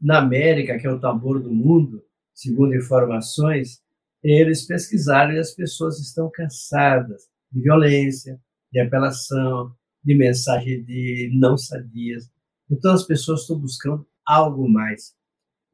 Na 0.00 0.18
América, 0.18 0.78
que 0.78 0.86
é 0.86 0.90
o 0.90 1.00
tambor 1.00 1.40
do 1.40 1.52
mundo, 1.52 2.02
segundo 2.34 2.74
informações, 2.74 3.82
eles 4.22 4.66
pesquisaram 4.66 5.32
e 5.32 5.38
as 5.38 5.52
pessoas 5.52 5.98
estão 5.98 6.30
cansadas 6.30 7.28
de 7.50 7.60
violência, 7.60 8.40
de 8.72 8.80
apelação, 8.80 9.74
de 10.02 10.14
mensagem 10.14 10.84
de 10.84 11.30
não 11.34 11.56
sadias. 11.56 12.30
Então 12.70 12.92
as 12.92 13.04
pessoas 13.04 13.42
estão 13.42 13.58
buscando 13.58 14.06
algo 14.24 14.68
mais. 14.68 15.14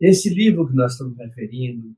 Esse 0.00 0.28
livro 0.30 0.66
que 0.66 0.74
nós 0.74 0.92
estamos 0.92 1.16
referindo, 1.18 1.94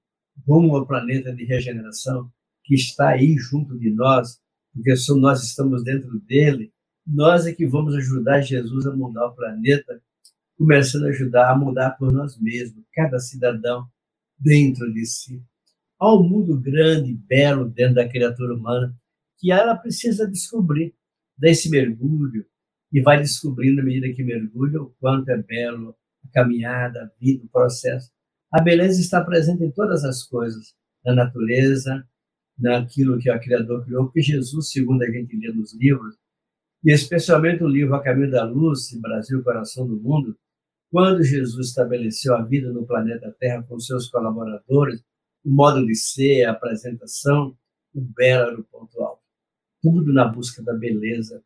Rumo 0.46 0.76
ao 0.76 0.86
Planeta 0.86 1.34
de 1.34 1.44
Regeneração, 1.44 2.30
que 2.64 2.74
está 2.74 3.10
aí 3.10 3.36
junto 3.36 3.78
de 3.78 3.90
nós, 3.90 4.40
porque 4.72 4.94
nós 5.16 5.42
estamos 5.42 5.84
dentro 5.84 6.18
dele, 6.20 6.72
nós 7.06 7.46
é 7.46 7.52
que 7.52 7.66
vamos 7.66 7.94
ajudar 7.94 8.40
Jesus 8.40 8.86
a 8.86 8.94
mudar 8.94 9.26
o 9.26 9.34
planeta, 9.34 10.00
começando 10.56 11.06
a 11.06 11.08
ajudar 11.08 11.50
a 11.50 11.58
mudar 11.58 11.90
por 11.92 12.12
nós 12.12 12.38
mesmos, 12.38 12.84
cada 12.92 13.18
cidadão 13.18 13.88
dentro 14.40 14.92
de 14.92 15.04
si. 15.04 15.42
Há 15.98 16.14
um 16.14 16.22
mundo 16.22 16.58
grande, 16.58 17.12
belo 17.12 17.68
dentro 17.68 17.96
da 17.96 18.08
criatura 18.08 18.54
humana, 18.54 18.96
que 19.38 19.52
ela 19.52 19.76
precisa 19.76 20.26
descobrir, 20.26 20.94
dar 21.36 21.50
esse 21.50 21.68
mergulho, 21.68 22.46
e 22.92 23.00
vai 23.00 23.18
descobrindo, 23.18 23.80
à 23.80 23.84
medida 23.84 24.12
que 24.12 24.24
mergulha, 24.24 24.82
o 24.82 24.90
quanto 24.98 25.28
é 25.28 25.36
belo 25.36 25.94
a 26.24 26.28
caminhada, 26.32 27.02
a 27.02 27.10
vida, 27.20 27.44
o 27.44 27.48
processo. 27.48 28.10
A 28.52 28.60
beleza 28.60 29.00
está 29.00 29.22
presente 29.22 29.62
em 29.62 29.70
todas 29.70 30.04
as 30.04 30.24
coisas, 30.24 30.74
na 31.04 31.14
natureza, 31.14 32.04
naquilo 32.58 33.18
que 33.18 33.30
o 33.30 33.40
Criador 33.40 33.84
criou, 33.84 34.04
porque 34.04 34.22
Jesus, 34.22 34.70
segundo 34.70 35.02
a 35.02 35.10
gente 35.10 35.36
lê 35.36 35.52
nos 35.52 35.72
livros, 35.74 36.16
e 36.84 36.92
especialmente 36.92 37.62
o 37.62 37.68
livro 37.68 37.94
A 37.94 38.02
Caminho 38.02 38.30
da 38.30 38.44
Luz, 38.44 38.90
Brasil, 39.00 39.42
Coração 39.42 39.86
do 39.86 39.96
Mundo, 39.96 40.36
quando 40.90 41.22
Jesus 41.22 41.68
estabeleceu 41.68 42.34
a 42.34 42.42
vida 42.42 42.72
no 42.72 42.84
planeta 42.84 43.34
Terra 43.38 43.62
com 43.62 43.78
seus 43.78 44.08
colaboradores, 44.08 45.00
o 45.44 45.50
modo 45.50 45.86
de 45.86 45.94
ser, 45.94 46.44
a 46.44 46.52
apresentação, 46.52 47.56
o 47.94 48.00
belo 48.00 48.50
era 48.50 48.60
o 48.60 48.64
ponto 48.64 49.00
alto. 49.00 49.22
Tudo 49.80 50.12
na 50.12 50.26
busca 50.26 50.62
da 50.62 50.74
beleza. 50.74 51.42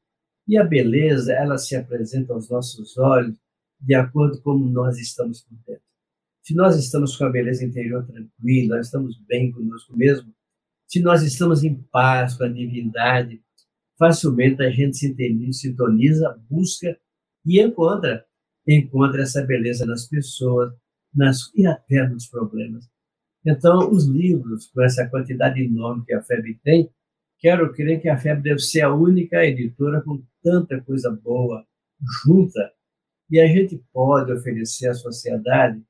E 0.48 0.58
a 0.58 0.64
beleza, 0.64 1.32
ela 1.32 1.58
se 1.58 1.76
apresenta 1.76 2.32
aos 2.32 2.48
nossos 2.50 2.96
olhos 2.98 3.38
de 3.80 3.94
acordo 3.94 4.38
com 4.38 4.52
como 4.52 4.66
nós 4.66 4.98
estamos 4.98 5.42
por 5.42 5.56
dentro. 5.66 5.84
Se 6.42 6.54
nós 6.54 6.76
estamos 6.76 7.16
com 7.16 7.24
a 7.24 7.30
beleza 7.30 7.64
interior 7.64 8.06
tranquila, 8.06 8.76
nós 8.76 8.86
estamos 8.86 9.18
bem 9.26 9.50
conosco 9.52 9.96
mesmo, 9.96 10.34
se 10.86 11.00
nós 11.00 11.22
estamos 11.22 11.64
em 11.64 11.74
paz 11.90 12.36
com 12.36 12.44
a 12.44 12.48
divindade, 12.48 13.42
facilmente 13.98 14.62
a 14.62 14.70
gente 14.70 14.96
se 14.96 15.52
sintoniza, 15.52 16.38
busca 16.48 16.98
e 17.46 17.60
encontra, 17.60 18.26
encontra 18.66 19.22
essa 19.22 19.42
beleza 19.42 19.84
nas 19.84 20.06
pessoas, 20.06 20.72
nas 21.14 21.52
e 21.54 21.66
até 21.66 22.08
nos 22.08 22.26
problemas. 22.26 22.88
Então, 23.46 23.90
os 23.90 24.06
livros, 24.06 24.66
com 24.68 24.82
essa 24.82 25.06
quantidade 25.08 25.62
enorme 25.62 26.04
que 26.06 26.14
a 26.14 26.22
FEB 26.22 26.58
tem, 26.62 26.90
quero 27.38 27.72
crer 27.74 28.00
que 28.00 28.08
a 28.08 28.16
FEB 28.16 28.42
deve 28.42 28.60
ser 28.60 28.80
a 28.80 28.94
única 28.94 29.44
editora 29.44 30.00
com 30.00 30.22
tanta 30.42 30.80
coisa 30.80 31.10
boa 31.10 31.64
junta 32.24 32.72
e 33.30 33.40
a 33.40 33.46
gente 33.46 33.82
pode 33.92 34.32
oferecer 34.32 34.88
à 34.88 34.94
sociedade 34.94 35.82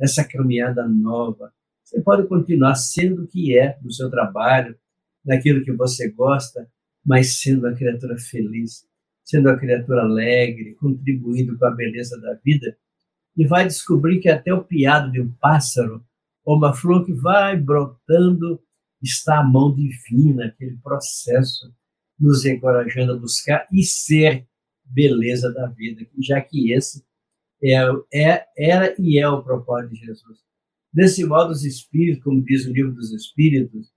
essa 0.00 0.24
caminhada 0.24 0.86
nova. 0.88 1.52
Você 1.84 2.00
pode 2.00 2.26
continuar 2.28 2.74
sendo 2.76 3.24
o 3.24 3.26
que 3.26 3.58
é 3.58 3.78
no 3.82 3.92
seu 3.92 4.08
trabalho, 4.08 4.76
naquilo 5.24 5.64
que 5.64 5.72
você 5.72 6.10
gosta, 6.10 6.68
mas 7.04 7.40
sendo 7.40 7.66
uma 7.66 7.74
criatura 7.74 8.16
feliz, 8.18 8.86
sendo 9.24 9.48
uma 9.48 9.58
criatura 9.58 10.02
alegre, 10.02 10.74
contribuindo 10.74 11.58
com 11.58 11.64
a 11.66 11.70
beleza 11.70 12.20
da 12.20 12.34
vida, 12.44 12.76
e 13.36 13.46
vai 13.46 13.66
descobrir 13.66 14.20
que 14.20 14.28
até 14.28 14.52
o 14.52 14.64
piado 14.64 15.10
de 15.12 15.20
um 15.20 15.30
pássaro 15.40 16.04
ou 16.44 16.56
uma 16.56 16.74
flor 16.74 17.04
que 17.04 17.12
vai 17.12 17.56
brotando 17.56 18.60
está 19.02 19.38
a 19.38 19.44
mão 19.44 19.74
divina, 19.74 20.46
aquele 20.46 20.76
processo 20.78 21.72
nos 22.18 22.44
encorajando 22.44 23.12
a 23.12 23.18
buscar 23.18 23.66
e 23.72 23.82
ser 23.82 24.46
beleza 24.84 25.52
da 25.52 25.66
vida, 25.68 26.04
já 26.20 26.40
que 26.40 26.72
esse 26.72 27.04
é, 27.62 27.78
é, 28.12 28.44
era 28.58 28.94
e 28.98 29.18
é 29.18 29.28
o 29.28 29.42
propósito 29.42 29.94
de 29.94 30.00
Jesus. 30.06 30.38
Desse 30.92 31.24
modo, 31.24 31.52
os 31.52 31.64
Espíritos, 31.64 32.22
como 32.24 32.42
diz 32.42 32.66
o 32.66 32.72
livro 32.72 32.92
dos 32.92 33.12
Espíritos, 33.12 33.90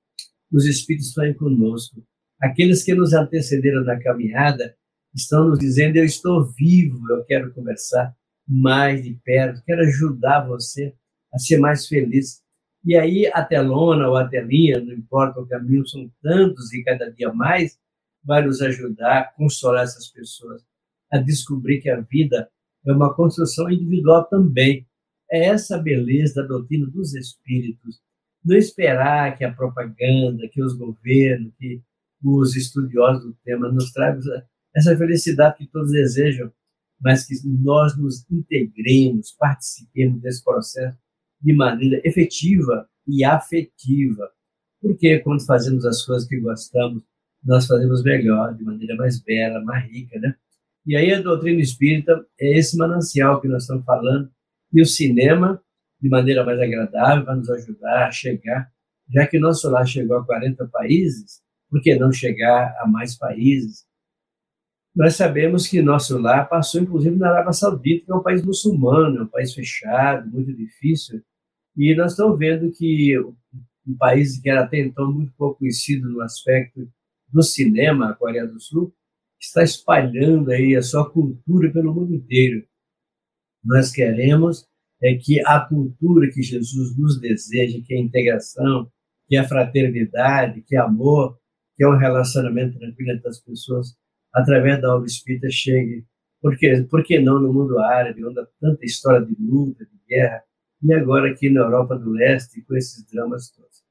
os 0.51 0.65
Espíritos 0.65 1.10
estão 1.10 1.34
conosco. 1.34 2.06
Aqueles 2.39 2.84
que 2.84 2.94
nos 2.94 3.13
antecederam 3.13 3.84
na 3.84 4.00
caminhada 4.00 4.75
estão 5.13 5.50
nos 5.50 5.60
dizendo: 5.60 5.98
Eu 5.98 6.05
estou 6.05 6.46
vivo, 6.46 7.00
eu 7.12 7.24
quero 7.25 7.53
conversar 7.53 8.15
mais 8.48 9.03
de 9.03 9.13
perto, 9.24 9.63
quero 9.65 9.82
ajudar 9.82 10.48
você 10.48 10.93
a 11.34 11.39
ser 11.39 11.58
mais 11.58 11.88
feliz. 11.88 12.41
E 12.86 12.98
aí, 12.98 13.27
a 13.34 13.43
telona 13.43 14.10
ou 14.10 14.17
a 14.17 14.27
telinha, 14.27 14.82
não 14.82 14.93
importa 14.93 15.39
o 15.39 15.48
caminho, 15.48 15.88
são 15.88 16.12
tantos 16.22 16.74
e 16.74 16.84
cada 16.84 17.10
dia 17.12 17.32
mais, 17.32 17.77
vai 18.24 18.46
nos 18.46 18.62
ajudar 18.62 19.20
a 19.20 19.24
consolar 19.24 19.84
essas 19.84 20.10
pessoas 20.10 20.62
a 21.12 21.17
descobrir 21.17 21.79
que 21.79 21.89
a 21.89 22.01
vida 22.01 22.50
é 22.86 22.91
uma 22.91 23.13
construção 23.13 23.70
individual 23.70 24.25
também. 24.25 24.86
É 25.32 25.46
essa 25.46 25.77
beleza 25.77 26.41
da 26.41 26.48
doutrina 26.48 26.88
dos 26.88 27.13
espíritos. 27.13 28.01
Não 28.43 28.58
esperar 28.58 29.38
que 29.38 29.46
a 29.46 29.53
propaganda, 29.53 30.48
que 30.51 30.62
os 30.62 30.74
governos, 30.74 31.53
que 31.58 31.82
os 32.24 32.55
estudiosos 32.55 33.24
do 33.24 33.38
tema 33.43 33.72
nos 33.72 33.91
tragam 33.91 34.22
essa 34.75 34.96
felicidade 34.98 35.58
que 35.58 35.68
todos 35.68 35.92
desejam, 35.92 36.51
mas 37.00 37.25
que 37.25 37.36
nós 37.46 37.98
nos 37.98 38.25
integremos, 38.32 39.36
participemos 39.38 40.22
desse 40.22 40.44
processo 40.44 40.98
de 41.42 41.53
maneira 41.53 42.01
efetiva 42.06 42.88
e 43.08 43.24
afetiva. 43.24 44.30
Porque 44.82 45.20
quando 45.20 45.46
fazemos 45.46 45.86
as 45.86 46.03
coisas 46.03 46.27
que 46.27 46.39
gostamos, 46.39 47.03
nós 47.44 47.68
fazemos 47.68 48.03
melhor, 48.03 48.56
de 48.56 48.63
maneira 48.63 48.96
mais 48.96 49.22
bela, 49.22 49.62
mais 49.62 49.89
rica, 49.92 50.18
né? 50.20 50.36
E 50.86 50.96
aí 50.96 51.13
a 51.13 51.22
doutrina 51.22 51.62
espírita 51.62 52.25
é 52.39 52.58
esse 52.58 52.77
manancial 52.77 53.42
que 53.42 53.48
nós 53.48 53.63
estamos 53.63 53.86
falando, 53.86 54.30
e 54.74 54.82
o 54.82 54.86
cinema, 54.86 55.62
de 56.01 56.10
maneira 56.10 56.44
mais 56.44 56.60
agradável, 56.60 57.25
vai 57.25 57.36
nos 57.36 57.50
ajudar 57.50 58.08
a 58.08 58.12
chegar, 58.12 58.72
já 59.13 59.27
que 59.27 59.39
nosso 59.39 59.70
lar 59.70 59.86
chegou 59.86 60.18
a 60.18 60.25
40 60.25 60.68
países, 60.68 61.42
por 61.70 61.82
que 61.82 61.96
não 61.96 62.12
chegar 62.12 62.75
a 62.80 62.88
mais 62.88 63.18
países? 63.18 63.86
Nós 64.96 65.16
sabemos 65.16 65.68
que 65.68 65.82
nosso 65.82 66.20
lar 66.20 66.48
passou, 66.48 66.82
inclusive, 66.82 67.16
na 67.16 67.30
Arábia 67.30 67.54
Saudita, 67.54 68.06
que 68.06 68.12
é 68.12 68.16
um 68.16 68.22
país 68.22 68.44
muçulmano, 68.46 69.20
é 69.20 69.24
um 69.24 69.28
país 69.28 69.54
fechado, 69.54 70.30
muito 70.30 70.54
difícil, 70.54 71.22
e 71.76 71.96
nós 71.96 72.12
estamos 72.12 72.38
vendo 72.38 72.72
que 72.72 73.18
um 73.88 73.98
país 73.98 74.40
que 74.40 74.50
era 74.50 74.64
até 74.64 74.80
então 74.80 75.12
muito 75.12 75.34
pouco 75.36 75.60
conhecido 75.60 76.08
no 76.10 76.22
aspecto 76.22 76.88
do 77.28 77.42
cinema, 77.42 78.12
a 78.12 78.14
Coreia 78.14 78.46
do 78.46 78.60
Sul, 78.60 78.94
está 79.42 79.64
espalhando 79.64 80.52
aí 80.52 80.76
a 80.76 80.82
sua 80.82 81.10
cultura 81.10 81.72
pelo 81.72 81.94
mundo 81.94 82.14
inteiro. 82.14 82.64
Nós 83.64 83.92
queremos 83.92 84.68
é 85.02 85.16
que 85.16 85.46
a 85.46 85.60
cultura 85.60 86.30
que 86.32 86.42
Jesus 86.42 86.98
nos 86.98 87.20
deseja, 87.20 87.82
que 87.86 87.94
é 87.94 87.98
a 87.98 88.02
integração, 88.02 88.90
que 89.28 89.36
é 89.36 89.40
a 89.40 89.48
fraternidade, 89.48 90.62
que 90.62 90.76
é 90.78 90.80
amor, 90.80 91.38
que 91.76 91.84
é 91.84 91.88
um 91.88 91.98
relacionamento 91.98 92.78
tranquilo 92.78 93.12
entre 93.12 93.28
as 93.28 93.42
pessoas, 93.42 93.98
através 94.34 94.82
da 94.82 94.96
obra 94.96 95.08
espírita, 95.08 95.50
chegue. 95.50 96.06
Por 96.42 96.58
por 96.90 97.04
que 97.04 97.20
não 97.20 97.40
no 97.40 97.54
mundo 97.54 97.80
árabe, 97.80 98.25
onde 98.25 98.40
há 98.40 98.48
tanta 98.60 98.86
história 98.86 99.25
de 99.25 99.36
luta, 99.40 99.86
de 99.86 99.98
guerra, 100.08 100.44
e 100.82 100.94
agora 100.94 101.32
aqui 101.32 101.50
na 101.50 101.62
Europa 101.62 101.98
do 101.98 102.12
Leste, 102.12 102.62
com 102.63 102.75
esses 102.75 103.06
dramas 103.10 103.50
todos. 103.52 103.82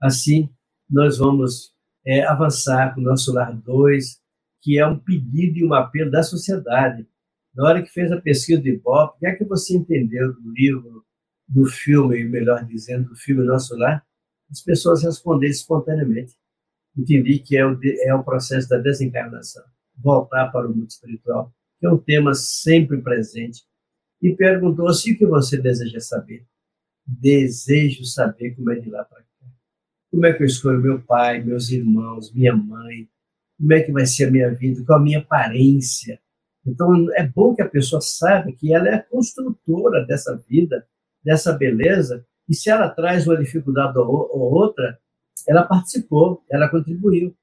Assim, 0.00 0.48
nós 0.88 1.18
vamos 1.18 1.72
é, 2.06 2.22
avançar 2.24 2.94
com 2.94 3.00
o 3.00 3.04
nosso 3.04 3.32
Lar 3.32 3.52
2, 3.52 4.20
que 4.62 4.78
é 4.78 4.86
um 4.86 4.98
pedido 4.98 5.58
e 5.58 5.64
um 5.64 5.74
apelo 5.74 6.10
da 6.10 6.22
sociedade. 6.22 7.06
Na 7.54 7.64
hora 7.64 7.82
que 7.82 7.90
fez 7.90 8.12
a 8.12 8.20
pesquisa 8.20 8.60
do 8.60 8.68
Ibope, 8.68 9.16
o 9.16 9.18
que 9.18 9.26
é 9.26 9.34
que 9.34 9.44
você 9.44 9.76
entendeu 9.76 10.32
do 10.34 10.52
livro 10.52 11.04
do 11.48 11.64
filme, 11.66 12.24
melhor 12.24 12.64
dizendo, 12.64 13.08
do 13.08 13.16
filme 13.16 13.42
Nosso 13.44 13.76
Lar, 13.76 14.04
as 14.50 14.60
pessoas 14.62 15.02
responderem 15.02 15.50
espontaneamente. 15.50 16.34
Entendi 16.96 17.38
que 17.40 17.56
é 17.56 17.66
o, 17.66 17.78
é 17.82 18.14
o 18.14 18.24
processo 18.24 18.68
da 18.68 18.78
desencarnação, 18.78 19.64
voltar 19.96 20.48
para 20.48 20.66
o 20.66 20.74
mundo 20.74 20.88
espiritual, 20.88 21.52
que 21.78 21.86
é 21.86 21.90
um 21.90 21.98
tema 21.98 22.34
sempre 22.34 23.00
presente, 23.00 23.64
e 24.22 24.34
perguntou 24.34 24.92
se 24.92 25.12
o 25.12 25.18
que 25.18 25.26
você 25.26 25.56
deseja 25.56 26.00
saber. 26.00 26.46
Desejo 27.06 28.04
saber 28.04 28.54
como 28.54 28.70
é 28.72 28.76
de 28.76 28.90
lá 28.90 29.04
para 29.04 29.20
cá. 29.20 29.26
Como 30.10 30.26
é 30.26 30.32
que 30.32 30.42
eu 30.42 30.46
escolho 30.46 30.80
meu 30.80 31.00
pai, 31.02 31.42
meus 31.42 31.70
irmãos, 31.70 32.32
minha 32.32 32.54
mãe? 32.54 33.08
Como 33.58 33.72
é 33.72 33.82
que 33.82 33.92
vai 33.92 34.06
ser 34.06 34.28
a 34.28 34.30
minha 34.30 34.52
vida? 34.52 34.84
Qual 34.84 34.98
a 34.98 35.02
minha 35.02 35.18
aparência? 35.18 36.20
Então, 36.66 37.12
é 37.14 37.26
bom 37.26 37.54
que 37.54 37.62
a 37.62 37.68
pessoa 37.68 38.00
saiba 38.00 38.50
que 38.52 38.72
ela 38.72 38.88
é 38.88 38.94
a 38.94 39.02
construtora 39.02 40.04
dessa 40.04 40.36
vida, 40.48 40.86
dessa 41.22 41.52
beleza, 41.52 42.26
e 42.48 42.54
se 42.54 42.70
ela 42.70 42.88
traz 42.88 43.26
uma 43.26 43.36
dificuldade 43.36 43.98
ou 43.98 44.52
outra, 44.52 44.98
ela 45.46 45.64
participou, 45.64 46.44
ela 46.50 46.68
contribuiu. 46.68 47.36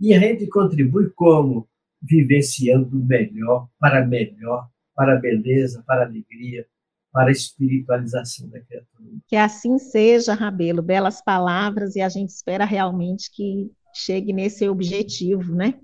E 0.00 0.14
a 0.14 0.20
gente 0.20 0.46
contribui 0.46 1.10
como? 1.10 1.68
Vivenciando 2.00 2.96
melhor, 3.04 3.68
para 3.78 4.06
melhor, 4.06 4.68
para 4.94 5.14
a 5.14 5.20
beleza, 5.20 5.82
para 5.86 6.02
a 6.02 6.06
alegria, 6.06 6.66
para 7.12 7.28
a 7.28 7.32
espiritualização 7.32 8.48
da 8.48 8.60
criatura. 8.60 9.08
Que 9.26 9.36
assim 9.36 9.78
seja, 9.78 10.34
Rabelo, 10.34 10.82
belas 10.82 11.22
palavras, 11.22 11.96
e 11.96 12.00
a 12.00 12.08
gente 12.08 12.30
espera 12.30 12.64
realmente 12.64 13.30
que 13.32 13.70
chegue 13.94 14.32
nesse 14.32 14.68
objetivo, 14.68 15.54
né? 15.54 15.74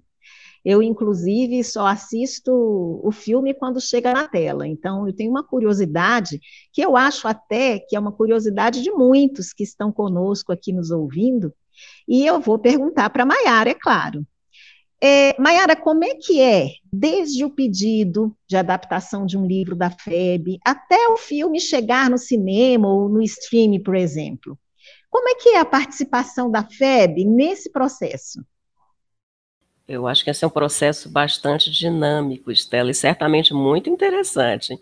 Eu, 0.64 0.82
inclusive, 0.82 1.62
só 1.62 1.86
assisto 1.86 2.50
o 2.52 3.12
filme 3.12 3.52
quando 3.52 3.80
chega 3.80 4.14
na 4.14 4.26
tela. 4.26 4.66
Então, 4.66 5.06
eu 5.06 5.12
tenho 5.12 5.30
uma 5.30 5.44
curiosidade, 5.44 6.40
que 6.72 6.80
eu 6.80 6.96
acho 6.96 7.28
até 7.28 7.78
que 7.78 7.94
é 7.94 8.00
uma 8.00 8.12
curiosidade 8.12 8.82
de 8.82 8.90
muitos 8.90 9.52
que 9.52 9.62
estão 9.62 9.92
conosco 9.92 10.52
aqui 10.52 10.72
nos 10.72 10.90
ouvindo, 10.90 11.52
e 12.08 12.24
eu 12.24 12.40
vou 12.40 12.58
perguntar 12.58 13.10
para 13.10 13.24
a 13.24 13.26
Maiara, 13.26 13.70
é 13.70 13.74
claro. 13.74 14.26
É, 15.06 15.38
Mayara, 15.38 15.76
como 15.76 16.02
é 16.02 16.14
que 16.14 16.40
é, 16.40 16.76
desde 16.90 17.44
o 17.44 17.50
pedido 17.50 18.34
de 18.48 18.56
adaptação 18.56 19.26
de 19.26 19.36
um 19.36 19.46
livro 19.46 19.76
da 19.76 19.90
FEB 19.90 20.58
até 20.64 21.08
o 21.08 21.18
filme 21.18 21.60
chegar 21.60 22.08
no 22.08 22.16
cinema 22.16 22.88
ou 22.88 23.06
no 23.06 23.20
streaming, 23.20 23.82
por 23.82 23.94
exemplo? 23.94 24.58
Como 25.10 25.28
é 25.28 25.34
que 25.34 25.50
é 25.50 25.58
a 25.60 25.64
participação 25.66 26.50
da 26.50 26.64
FEB 26.64 27.22
nesse 27.22 27.70
processo? 27.70 28.42
Eu 29.86 30.06
acho 30.06 30.24
que 30.24 30.30
esse 30.30 30.42
é 30.42 30.46
um 30.46 30.50
processo 30.50 31.10
bastante 31.10 31.70
dinâmico, 31.70 32.50
Estela, 32.50 32.90
e 32.90 32.94
certamente 32.94 33.52
muito 33.52 33.90
interessante. 33.90 34.74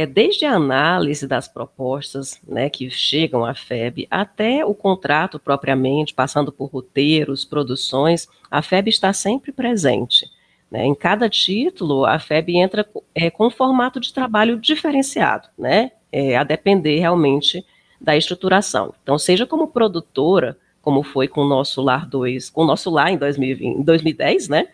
É 0.00 0.06
desde 0.06 0.44
a 0.44 0.54
análise 0.54 1.26
das 1.26 1.48
propostas 1.48 2.40
né, 2.46 2.70
que 2.70 2.88
chegam 2.88 3.44
à 3.44 3.52
FEB 3.52 4.06
até 4.08 4.64
o 4.64 4.72
contrato 4.72 5.40
propriamente, 5.40 6.14
passando 6.14 6.52
por 6.52 6.66
roteiros, 6.66 7.44
produções, 7.44 8.28
a 8.48 8.62
FEB 8.62 8.90
está 8.90 9.12
sempre 9.12 9.50
presente. 9.50 10.30
Né? 10.70 10.86
Em 10.86 10.94
cada 10.94 11.28
título, 11.28 12.04
a 12.04 12.16
FEB 12.20 12.58
entra 12.58 12.88
é, 13.12 13.28
com 13.28 13.48
um 13.48 13.50
formato 13.50 13.98
de 13.98 14.14
trabalho 14.14 14.56
diferenciado, 14.56 15.48
né? 15.58 15.90
É, 16.12 16.36
a 16.36 16.44
depender 16.44 17.00
realmente 17.00 17.66
da 18.00 18.16
estruturação. 18.16 18.94
Então, 19.02 19.18
seja 19.18 19.46
como 19.46 19.66
produtora, 19.66 20.56
como 20.80 21.02
foi 21.02 21.26
com 21.26 21.40
o 21.40 21.48
nosso 21.48 21.82
Lar 21.82 22.08
2, 22.08 22.50
com 22.50 22.62
o 22.62 22.66
nosso 22.66 22.88
Lar 22.88 23.10
em, 23.10 23.18
2020, 23.18 23.80
em 23.80 23.82
2010, 23.82 24.48
né? 24.48 24.68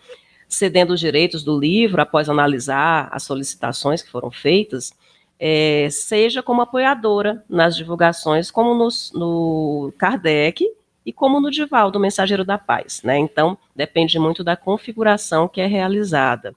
Cedendo 0.46 0.92
os 0.92 1.00
direitos 1.00 1.42
do 1.42 1.58
livro 1.58 2.02
após 2.02 2.28
analisar 2.28 3.08
as 3.10 3.22
solicitações 3.22 4.02
que 4.02 4.10
foram 4.10 4.30
feitas, 4.30 4.92
é, 5.38 5.88
seja 5.90 6.42
como 6.42 6.62
apoiadora 6.62 7.44
nas 7.48 7.76
divulgações, 7.76 8.50
como 8.50 8.74
no, 8.74 8.88
no 9.14 9.92
Kardec 9.98 10.64
e 11.04 11.12
como 11.12 11.40
no 11.40 11.50
Divaldo, 11.50 12.00
Mensageiro 12.00 12.44
da 12.44 12.56
Paz. 12.56 13.02
Né? 13.02 13.18
Então, 13.18 13.58
depende 13.74 14.18
muito 14.18 14.42
da 14.42 14.56
configuração 14.56 15.48
que 15.48 15.60
é 15.60 15.66
realizada. 15.66 16.54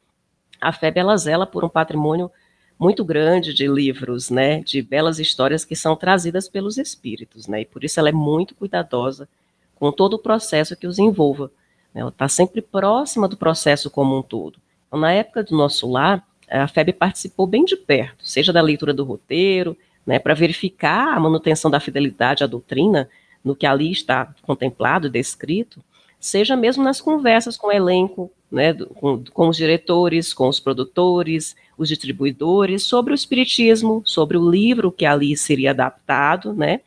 A 0.60 0.72
FEB 0.72 1.00
ela 1.00 1.18
zela 1.18 1.46
por 1.46 1.64
um 1.64 1.70
patrimônio 1.70 2.32
muito 2.80 3.04
grande 3.04 3.54
de 3.54 3.68
livros, 3.68 4.30
né, 4.30 4.62
de 4.62 4.84
belas 4.84 5.18
histórias 5.18 5.66
que 5.66 5.76
são 5.76 5.96
trazidas 5.96 6.48
pelos 6.48 6.78
espíritos, 6.78 7.48
né, 7.48 7.62
e 7.62 7.66
por 7.66 7.84
isso 7.84 8.00
ela 8.00 8.10
é 8.10 8.12
muito 8.12 8.54
cuidadosa 8.54 9.28
com 9.76 9.92
todo 9.92 10.14
o 10.14 10.20
processo 10.20 10.76
que 10.76 10.86
os 10.86 11.00
envolva. 11.00 11.52
Né? 11.94 12.02
Ela 12.02 12.10
está 12.10 12.28
sempre 12.28 12.62
próxima 12.62 13.28
do 13.28 13.38
processo 13.38 13.90
como 13.90 14.18
um 14.18 14.22
todo. 14.22 14.60
Então, 14.88 15.00
na 15.00 15.12
época 15.12 15.44
do 15.44 15.56
nosso 15.56 15.90
lar, 15.90 16.26
a 16.50 16.68
FEB 16.68 16.94
participou 16.94 17.46
bem 17.46 17.66
de 17.66 17.76
perto, 17.76 18.26
seja 18.26 18.54
da 18.54 18.62
leitura 18.62 18.94
do 18.94 19.04
roteiro, 19.04 19.78
né, 20.06 20.18
para 20.18 20.34
verificar 20.34 21.16
a 21.16 21.20
manutenção 21.20 21.70
da 21.70 21.80
fidelidade 21.80 22.44
à 22.44 22.48
doutrina 22.48 23.10
no 23.44 23.56
que 23.56 23.66
ali 23.66 23.92
está 23.92 24.34
contemplado 24.44 25.10
descrito, 25.10 25.84
seja 26.20 26.56
mesmo 26.56 26.84
nas 26.84 27.02
conversas 27.02 27.58
com 27.58 27.68
o 27.68 27.72
elenco, 27.72 28.32
né, 28.50 28.74
com, 28.74 29.24
com 29.26 29.50
os 29.50 29.58
diretores, 29.58 30.34
com 30.34 30.48
os 30.48 30.60
produtores, 30.60 31.56
os 31.78 31.90
distribuidores, 31.90 32.84
sobre 32.84 33.14
o 33.14 33.16
espiritismo, 33.16 34.02
sobre 34.06 34.38
o 34.38 34.50
livro 34.50 34.92
que 34.92 35.06
ali 35.06 35.36
seria 35.36 35.72
adaptado, 35.72 36.54
né, 36.54 36.80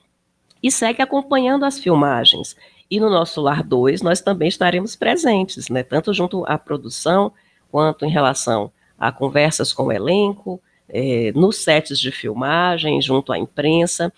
e 0.62 0.70
segue 0.70 1.02
acompanhando 1.02 1.64
as 1.64 1.78
filmagens. 1.78 2.56
E 2.90 2.98
no 2.98 3.08
nosso 3.08 3.40
Lar 3.40 3.62
2, 3.62 4.02
nós 4.02 4.20
também 4.20 4.48
estaremos 4.48 4.96
presentes, 4.96 5.68
né, 5.68 5.82
tanto 5.82 6.12
junto 6.14 6.44
à 6.46 6.58
produção, 6.58 7.32
quanto 7.70 8.04
em 8.04 8.10
relação 8.10 8.72
a 9.00 9.10
conversas 9.10 9.72
com 9.72 9.84
o 9.84 9.92
elenco, 9.92 10.60
é, 10.86 11.32
nos 11.34 11.56
sets 11.56 11.98
de 11.98 12.12
filmagem, 12.12 13.00
junto 13.00 13.32
à 13.32 13.38
imprensa. 13.38 14.12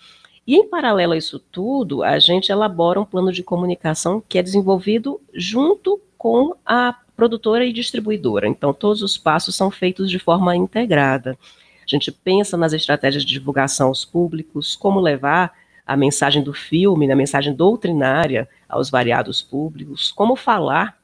E, 0.45 0.57
em 0.57 0.67
paralelo 0.67 1.13
a 1.13 1.17
isso 1.17 1.39
tudo, 1.39 2.03
a 2.03 2.19
gente 2.19 2.51
elabora 2.51 2.99
um 2.99 3.05
plano 3.05 3.31
de 3.31 3.41
comunicação 3.41 4.21
que 4.27 4.37
é 4.37 4.43
desenvolvido 4.43 5.21
junto 5.33 6.01
com 6.17 6.53
a 6.65 6.93
produtora 7.15 7.65
e 7.65 7.71
distribuidora. 7.71 8.47
Então, 8.47 8.73
todos 8.73 9.01
os 9.01 9.17
passos 9.17 9.55
são 9.55 9.71
feitos 9.71 10.09
de 10.09 10.19
forma 10.19 10.55
integrada. 10.55 11.37
A 11.81 11.87
gente 11.87 12.11
pensa 12.11 12.57
nas 12.57 12.73
estratégias 12.73 13.23
de 13.23 13.33
divulgação 13.33 13.87
aos 13.87 14.03
públicos, 14.03 14.75
como 14.75 14.99
levar 14.99 15.53
a 15.85 15.95
mensagem 15.95 16.41
do 16.41 16.53
filme, 16.53 17.11
a 17.11 17.15
mensagem 17.15 17.53
doutrinária 17.53 18.49
aos 18.67 18.89
variados 18.89 19.41
públicos, 19.41 20.11
como 20.11 20.35
falar, 20.35 20.97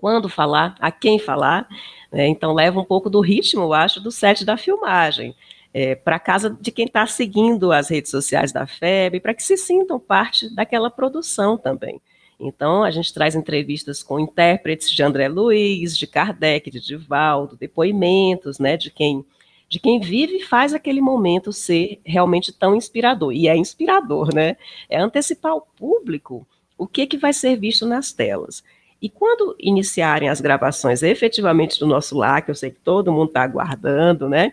quando 0.00 0.28
falar, 0.28 0.74
a 0.80 0.90
quem 0.90 1.18
falar. 1.18 1.68
Né? 2.10 2.26
Então, 2.26 2.54
leva 2.54 2.80
um 2.80 2.84
pouco 2.84 3.10
do 3.10 3.20
ritmo, 3.20 3.62
eu 3.62 3.72
acho, 3.74 4.00
do 4.00 4.10
set 4.10 4.44
da 4.44 4.56
filmagem. 4.56 5.34
É, 5.72 5.94
para 5.94 6.18
casa 6.18 6.56
de 6.60 6.72
quem 6.72 6.86
está 6.86 7.06
seguindo 7.06 7.70
as 7.70 7.88
redes 7.88 8.10
sociais 8.10 8.50
da 8.50 8.66
FEB, 8.66 9.20
para 9.20 9.34
que 9.34 9.42
se 9.42 9.56
sintam 9.56 10.00
parte 10.00 10.52
daquela 10.52 10.90
produção 10.90 11.56
também. 11.56 12.00
Então, 12.40 12.82
a 12.82 12.90
gente 12.90 13.12
traz 13.12 13.36
entrevistas 13.36 14.02
com 14.02 14.18
intérpretes 14.18 14.90
de 14.90 15.02
André 15.02 15.28
Luiz, 15.28 15.96
de 15.96 16.06
Kardec, 16.06 16.70
de 16.70 16.80
Divaldo, 16.80 17.56
depoimentos 17.56 18.58
né, 18.58 18.76
de 18.76 18.90
quem 18.90 19.24
de 19.68 19.78
quem 19.78 20.00
vive 20.00 20.38
e 20.38 20.44
faz 20.44 20.74
aquele 20.74 21.00
momento 21.00 21.52
ser 21.52 22.00
realmente 22.04 22.52
tão 22.52 22.74
inspirador. 22.74 23.32
E 23.32 23.46
é 23.46 23.56
inspirador, 23.56 24.34
né? 24.34 24.56
É 24.88 24.98
antecipar 24.98 25.52
ao 25.52 25.60
público 25.60 26.44
o 26.76 26.88
que, 26.88 27.06
que 27.06 27.16
vai 27.16 27.32
ser 27.32 27.56
visto 27.56 27.86
nas 27.86 28.12
telas. 28.12 28.64
E 29.00 29.08
quando 29.08 29.56
iniciarem 29.58 30.28
as 30.28 30.40
gravações 30.40 31.02
efetivamente 31.02 31.78
do 31.78 31.86
nosso 31.86 32.16
lar, 32.16 32.42
que 32.42 32.50
eu 32.50 32.54
sei 32.54 32.70
que 32.70 32.80
todo 32.80 33.12
mundo 33.12 33.28
está 33.28 33.42
aguardando, 33.42 34.28
né? 34.28 34.52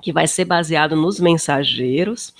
Que 0.00 0.12
vai 0.12 0.26
ser 0.26 0.44
baseado 0.44 0.96
nos 0.96 1.20
mensageiros, 1.20 2.34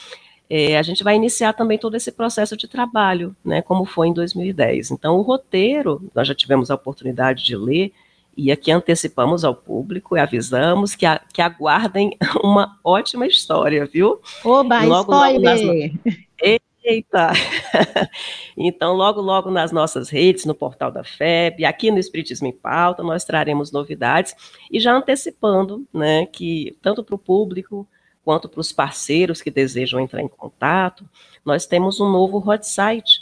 é, 0.49 0.79
a 0.79 0.83
gente 0.83 1.05
vai 1.05 1.17
iniciar 1.17 1.53
também 1.53 1.79
todo 1.79 1.97
esse 1.97 2.11
processo 2.11 2.57
de 2.57 2.67
trabalho, 2.67 3.35
né? 3.45 3.61
Como 3.61 3.85
foi 3.85 4.09
em 4.09 4.13
2010. 4.15 4.93
Então, 4.93 5.17
o 5.17 5.23
roteiro, 5.23 6.03
nós 6.15 6.27
já 6.27 6.35
tivemos 6.35 6.71
a 6.71 6.75
oportunidade 6.75 7.45
de 7.45 7.57
ler, 7.57 7.93
e 8.37 8.53
aqui 8.53 8.71
antecipamos 8.71 9.45
ao 9.45 9.55
público 9.55 10.17
e 10.17 10.21
avisamos 10.21 10.95
que, 10.95 11.07
a, 11.07 11.21
que 11.33 11.41
aguardem 11.41 12.17
uma 12.45 12.79
ótima 12.85 13.27
história, 13.27 13.87
viu? 13.87 14.21
Oba, 14.45 14.83
logo, 14.85 15.13
spoiler! 15.13 15.67
Logo 15.67 16.01
nas... 16.05 16.26
Eita! 16.89 17.33
então, 18.57 18.95
logo, 18.95 19.21
logo 19.21 19.51
nas 19.51 19.73
nossas 19.73 20.09
redes, 20.09 20.45
no 20.45 20.55
portal 20.55 20.93
da 20.93 21.03
FEB, 21.03 21.65
aqui 21.65 21.91
no 21.91 21.99
Espiritismo 21.99 22.47
em 22.47 22.53
Pauta, 22.53 23.03
nós 23.03 23.25
traremos 23.25 23.73
novidades 23.73 24.37
e 24.71 24.79
já 24.79 24.93
antecipando, 24.93 25.85
né, 25.93 26.27
que 26.27 26.79
tanto 26.81 27.03
para 27.03 27.17
o 27.17 27.19
público 27.19 27.89
quanto 28.25 28.49
para 28.49 28.61
os 28.61 28.71
parceiros 28.71 29.43
que 29.43 29.51
desejam 29.51 29.99
entrar 29.99 30.23
em 30.23 30.29
contato, 30.29 31.05
nós 31.45 31.67
temos 31.67 31.99
um 31.99 32.09
novo 32.09 32.39
hot 32.39 32.65
site, 32.65 33.19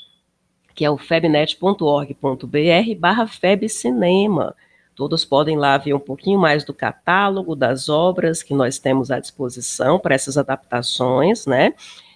que 0.74 0.85
é 0.85 0.90
o 0.90 0.98
febnet.org.br 0.98 2.94
barra 2.98 3.27
febcinema. 3.27 4.55
Todos 4.94 5.24
podem 5.24 5.57
lá 5.57 5.79
ver 5.79 5.94
um 5.94 6.00
pouquinho 6.00 6.38
mais 6.38 6.64
do 6.64 6.74
catálogo 6.74 7.57
das 7.57 7.88
obras 7.88 8.42
que 8.42 8.53
nós 8.53 8.79
temos 8.79 9.11
à 9.11 9.18
disposição 9.18 9.98
para 9.98 10.14
essas 10.14 10.37
adaptações, 10.37 11.46
né? 11.46 11.72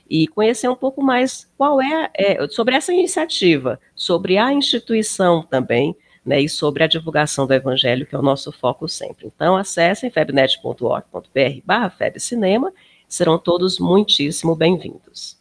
E 0.08 0.26
conhecer 0.26 0.68
um 0.68 0.76
pouco 0.76 1.02
mais 1.02 1.50
qual 1.56 1.80
é, 1.80 2.10
é 2.14 2.48
sobre 2.48 2.74
essa 2.74 2.92
iniciativa, 2.92 3.78
sobre 3.94 4.38
a 4.38 4.52
instituição 4.52 5.42
também, 5.42 5.96
né, 6.24 6.40
e 6.40 6.48
sobre 6.48 6.84
a 6.84 6.86
divulgação 6.86 7.46
do 7.46 7.54
Evangelho, 7.54 8.06
que 8.06 8.14
é 8.14 8.18
o 8.18 8.22
nosso 8.22 8.52
foco 8.52 8.86
sempre. 8.86 9.26
Então, 9.26 9.56
acessem 9.56 10.10
febnet.org.br 10.10 11.62
barra 11.64 11.90
febcinema, 11.90 12.72
serão 13.08 13.38
todos 13.38 13.78
muitíssimo 13.78 14.54
bem-vindos. 14.54 15.38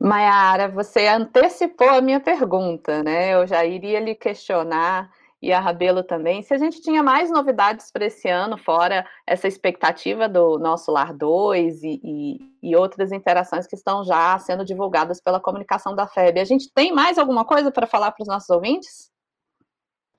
Maiara, 0.00 0.68
você 0.68 1.08
antecipou 1.08 1.88
a 1.88 2.00
minha 2.00 2.20
pergunta, 2.20 3.02
né? 3.02 3.34
Eu 3.34 3.46
já 3.46 3.64
iria 3.64 3.98
lhe 3.98 4.14
questionar 4.14 5.10
e 5.40 5.52
a 5.52 5.60
Rabelo 5.60 6.02
também, 6.02 6.42
se 6.42 6.52
a 6.52 6.58
gente 6.58 6.80
tinha 6.80 7.00
mais 7.00 7.30
novidades 7.30 7.92
para 7.92 8.06
esse 8.06 8.28
ano, 8.28 8.58
fora 8.58 9.06
essa 9.24 9.46
expectativa 9.46 10.28
do 10.28 10.58
nosso 10.58 10.90
Lar 10.90 11.14
2 11.14 11.82
e, 11.84 12.00
e, 12.02 12.38
e, 12.60 12.76
outras 12.76 13.12
interações 13.12 13.64
que 13.64 13.76
estão 13.76 14.04
já 14.04 14.36
sendo 14.40 14.64
divulgadas 14.64 15.20
pela 15.20 15.38
comunicação 15.38 15.94
da 15.94 16.08
FEB. 16.08 16.40
A 16.40 16.44
gente 16.44 16.72
tem 16.74 16.92
mais 16.92 17.18
alguma 17.18 17.44
coisa 17.44 17.70
para 17.70 17.86
falar 17.86 18.10
para 18.10 18.22
os 18.22 18.28
nossos 18.28 18.50
ouvintes? 18.50 19.12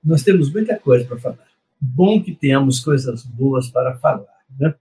Nós 0.02 0.22
temos 0.22 0.50
muita 0.50 0.78
coisa 0.78 1.06
para 1.06 1.18
falar. 1.18 1.48
Bom 1.78 2.22
que 2.22 2.34
tenhamos 2.34 2.80
coisas 2.80 3.22
boas 3.22 3.68
para 3.68 3.98
falar, 3.98 4.26
né? 4.58 4.74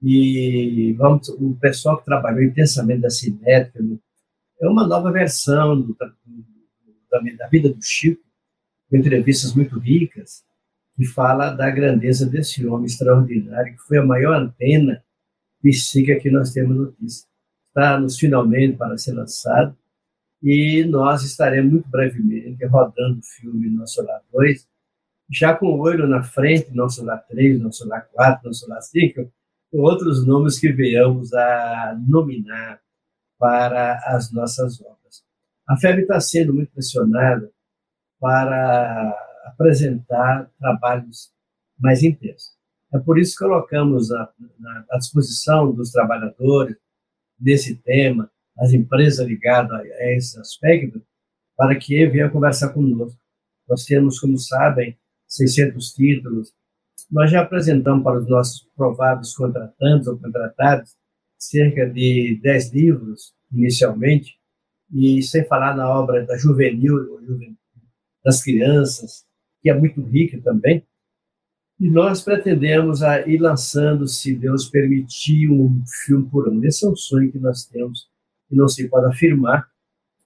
E 0.00 0.92
vamos, 0.98 1.28
o 1.30 1.56
pessoal 1.60 1.98
que 1.98 2.04
trabalhou 2.04 2.42
intensamente 2.42 3.00
da 3.00 3.10
Cinética 3.10 3.80
é 4.60 4.68
uma 4.68 4.86
nova 4.86 5.10
versão 5.10 5.80
do, 5.80 5.96
da, 5.96 6.12
da 7.38 7.48
vida 7.48 7.70
do 7.70 7.82
Chico, 7.82 8.22
entrevistas 8.92 9.54
muito 9.54 9.78
ricas, 9.78 10.44
que 10.96 11.04
fala 11.04 11.50
da 11.50 11.70
grandeza 11.70 12.26
desse 12.26 12.66
homem 12.66 12.86
extraordinário, 12.86 13.74
que 13.74 13.82
foi 13.82 13.98
a 13.98 14.04
maior 14.04 14.34
antena 14.34 15.02
psíquica 15.62 16.20
que 16.20 16.30
nós 16.30 16.52
temos 16.52 16.76
notícia. 16.76 17.26
Está 17.68 17.98
nos 17.98 18.18
finalmente 18.18 18.76
para 18.76 18.96
ser 18.96 19.12
lançado, 19.12 19.76
e 20.42 20.84
nós 20.84 21.24
estaremos 21.24 21.72
muito 21.72 21.88
brevemente 21.88 22.64
rodando 22.66 23.18
o 23.18 23.22
filme 23.22 23.70
Nosso 23.70 24.02
Lar 24.04 24.20
2, 24.32 24.68
já 25.30 25.56
com 25.56 25.66
o 25.66 25.80
olho 25.80 26.06
na 26.06 26.22
frente, 26.22 26.74
Nosso 26.74 27.04
Lar 27.04 27.24
3, 27.26 27.60
Nosso 27.60 27.88
Lar 27.88 28.06
4, 28.12 28.46
Nosso 28.46 28.68
Lar 28.68 28.82
5, 28.82 29.32
e 29.72 29.78
outros 29.78 30.24
nomes 30.24 30.58
que 30.58 30.70
venhamos 30.70 31.32
a 31.32 31.98
nominar 32.06 32.78
para 33.38 33.98
as 34.06 34.30
nossas 34.30 34.80
obras. 34.80 35.24
A 35.66 35.76
FEB 35.76 36.02
está 36.02 36.20
sendo 36.20 36.54
muito 36.54 36.70
pressionada 36.72 37.50
para 38.20 39.14
apresentar 39.44 40.50
trabalhos 40.58 41.32
mais 41.78 42.02
intensos. 42.02 42.54
É 42.92 42.98
por 42.98 43.18
isso 43.18 43.32
que 43.32 43.44
colocamos 43.44 44.10
à, 44.12 44.32
disposição 44.98 45.72
dos 45.72 45.90
trabalhadores 45.90 46.76
nesse 47.40 47.76
tema, 47.76 48.30
as 48.58 48.72
empresas 48.72 49.26
ligadas 49.26 49.80
a 49.80 50.12
esse 50.12 50.38
aspecto, 50.38 51.02
para 51.56 51.76
que 51.76 52.06
venham 52.06 52.30
conversar 52.30 52.72
conosco. 52.72 53.18
Nós 53.68 53.84
temos, 53.84 54.20
como 54.20 54.38
sabem, 54.38 54.96
600 55.26 55.92
títulos. 55.92 56.52
Nós 57.10 57.30
já 57.30 57.42
apresentamos 57.42 58.04
para 58.04 58.18
os 58.18 58.28
nossos 58.28 58.68
provados 58.76 59.34
contratantes 59.34 60.06
ou 60.06 60.18
contratados 60.18 60.94
cerca 61.38 61.88
de 61.88 62.38
10 62.42 62.72
livros, 62.72 63.34
inicialmente, 63.52 64.38
e 64.92 65.22
sem 65.22 65.44
falar 65.44 65.76
na 65.76 65.88
obra 65.88 66.24
da 66.24 66.36
juvenil 66.36 67.20
das 68.24 68.42
crianças, 68.42 69.24
que 69.60 69.70
é 69.70 69.74
muito 69.74 70.00
rica 70.00 70.40
também. 70.40 70.82
E 71.78 71.90
nós 71.90 72.22
pretendemos 72.22 73.00
ir 73.26 73.38
lançando, 73.38 74.06
se 74.06 74.34
Deus 74.34 74.68
permitir, 74.68 75.50
um 75.50 75.82
filme 76.04 76.28
por 76.30 76.48
ano. 76.48 76.64
Esse 76.64 76.86
é 76.86 76.88
um 76.88 76.96
sonho 76.96 77.30
que 77.30 77.38
nós 77.38 77.64
temos, 77.64 78.08
que 78.48 78.56
não 78.56 78.68
se 78.68 78.88
pode 78.88 79.06
afirmar, 79.06 79.68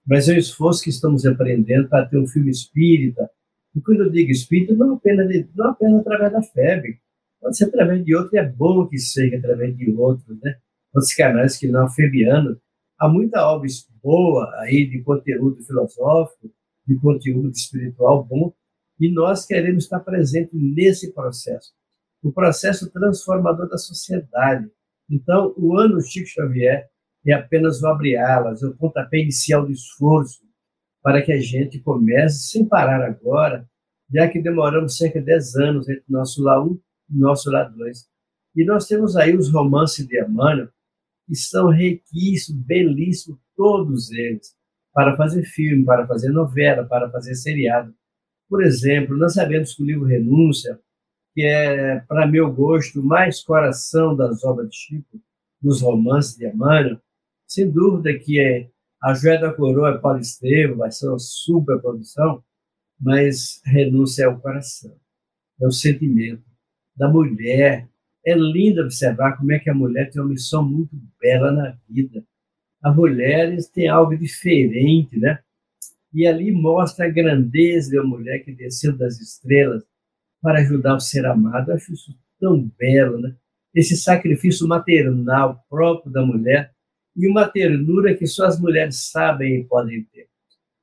mas 0.06 0.28
é 0.28 0.34
um 0.34 0.38
esforço 0.38 0.82
que 0.82 0.90
estamos 0.90 1.24
empreendendo 1.24 1.88
para 1.88 2.06
ter 2.06 2.18
um 2.18 2.26
filme 2.26 2.50
espírita. 2.50 3.28
E 3.74 3.80
quando 3.80 4.04
eu 4.04 4.10
digo 4.10 4.30
espírita, 4.30 4.74
não 4.74 4.94
apenas, 4.94 5.28
de, 5.28 5.48
não 5.54 5.70
apenas 5.70 6.00
através 6.00 6.32
da 6.32 6.42
febre, 6.42 6.98
pode 7.40 7.56
ser 7.56 7.64
através 7.64 8.04
de 8.04 8.14
outro, 8.14 8.34
e 8.34 8.38
é 8.38 8.44
bom 8.44 8.86
que 8.86 8.98
seja 8.98 9.36
através 9.36 9.76
de 9.76 9.90
outros, 9.92 10.38
né? 10.42 10.58
Outros 10.92 11.14
canais 11.14 11.56
que 11.56 11.68
não 11.68 11.88
febiano. 11.88 12.60
Há 12.98 13.08
muita 13.08 13.46
obra 13.46 13.68
boa 14.02 14.50
aí 14.60 14.86
de 14.86 15.02
conteúdo 15.02 15.62
filosófico, 15.62 16.50
de 16.88 16.98
conteúdo 16.98 17.50
espiritual 17.50 18.24
bom, 18.24 18.52
e 18.98 19.12
nós 19.12 19.44
queremos 19.44 19.84
estar 19.84 20.00
presentes 20.00 20.50
nesse 20.54 21.12
processo, 21.12 21.72
o 22.22 22.32
processo 22.32 22.90
transformador 22.90 23.68
da 23.68 23.76
sociedade. 23.76 24.68
Então, 25.08 25.54
o 25.56 25.78
ano 25.78 26.00
Chico 26.00 26.26
Xavier 26.26 26.88
é 27.26 27.32
apenas 27.32 27.82
o 27.82 27.86
abre-alas, 27.86 28.62
o 28.62 28.74
pontapé 28.74 29.18
inicial 29.18 29.66
do 29.66 29.70
esforço 29.70 30.40
para 31.02 31.22
que 31.22 31.30
a 31.30 31.40
gente 31.40 31.78
comece, 31.80 32.48
sem 32.48 32.66
parar 32.66 33.04
agora, 33.04 33.68
já 34.12 34.26
que 34.28 34.40
demoramos 34.40 34.96
cerca 34.96 35.20
de 35.20 35.26
10 35.26 35.56
anos 35.56 35.88
entre 35.88 36.04
nosso 36.08 36.42
lá 36.42 36.62
1 36.64 36.80
e 37.10 37.18
nosso 37.18 37.50
lá 37.50 37.64
2. 37.64 38.08
E 38.56 38.64
nós 38.64 38.86
temos 38.86 39.14
aí 39.14 39.36
os 39.36 39.52
romances 39.52 40.06
de 40.06 40.20
Emmanuel, 40.20 40.68
que 41.26 41.36
são 41.36 41.68
riquíssimos, 41.68 42.62
belíssimos, 42.64 43.38
todos 43.54 44.10
eles 44.10 44.57
para 44.98 45.16
fazer 45.16 45.44
filme, 45.44 45.84
para 45.84 46.04
fazer 46.08 46.30
novela, 46.30 46.84
para 46.84 47.08
fazer 47.08 47.36
seriado. 47.36 47.94
Por 48.48 48.64
exemplo, 48.64 49.16
nós 49.16 49.34
sabemos 49.34 49.72
que 49.72 49.80
o 49.84 49.86
livro 49.86 50.04
Renúncia, 50.04 50.76
que 51.32 51.44
é, 51.44 52.00
para 52.00 52.26
meu 52.26 52.52
gosto, 52.52 53.00
mais 53.00 53.40
coração 53.40 54.16
das 54.16 54.42
obras 54.42 54.70
de 54.70 54.76
Chico, 54.76 55.22
dos 55.62 55.82
romances 55.82 56.36
de 56.36 56.48
Emmanuel, 56.48 57.00
sem 57.46 57.70
dúvida 57.70 58.12
que 58.18 58.40
é 58.40 58.68
A 59.00 59.14
Joia 59.14 59.38
da 59.38 59.54
Coroa 59.54 59.90
é 59.90 59.98
Paulo 59.98 60.18
Estevam, 60.18 60.78
vai 60.78 60.90
ser 60.90 61.06
uma 61.06 61.20
super 61.20 61.80
produção, 61.80 62.42
mas 63.00 63.60
Renúncia 63.64 64.24
é 64.24 64.28
o 64.28 64.40
coração, 64.40 64.98
é 65.60 65.66
o 65.68 65.70
sentimento 65.70 66.42
da 66.96 67.08
mulher. 67.08 67.88
É 68.26 68.34
lindo 68.34 68.82
observar 68.82 69.36
como 69.36 69.52
é 69.52 69.60
que 69.60 69.70
a 69.70 69.74
mulher 69.74 70.10
tem 70.10 70.20
uma 70.20 70.30
missão 70.30 70.68
muito 70.68 70.90
bela 71.20 71.52
na 71.52 71.78
vida 71.88 72.26
as 72.82 72.94
mulheres 72.94 73.68
têm 73.68 73.88
algo 73.88 74.16
diferente, 74.16 75.18
né? 75.18 75.38
E 76.12 76.26
ali 76.26 76.50
mostra 76.52 77.06
a 77.06 77.10
grandeza 77.10 77.96
da 77.96 78.02
mulher 78.02 78.40
que 78.40 78.52
desceu 78.52 78.96
das 78.96 79.20
estrelas 79.20 79.84
para 80.40 80.60
ajudar 80.60 80.94
o 80.94 81.00
ser 81.00 81.26
amado. 81.26 81.70
Eu 81.70 81.76
acho 81.76 81.92
isso 81.92 82.16
tão 82.40 82.70
belo, 82.78 83.18
né? 83.18 83.34
Esse 83.74 83.96
sacrifício 83.96 84.66
maternal 84.66 85.64
próprio 85.68 86.10
da 86.10 86.24
mulher 86.24 86.72
e 87.16 87.28
uma 87.28 87.48
ternura 87.48 88.14
que 88.14 88.26
só 88.26 88.46
as 88.46 88.58
mulheres 88.58 89.10
sabem 89.10 89.60
e 89.60 89.64
podem 89.64 90.04
ter. 90.04 90.28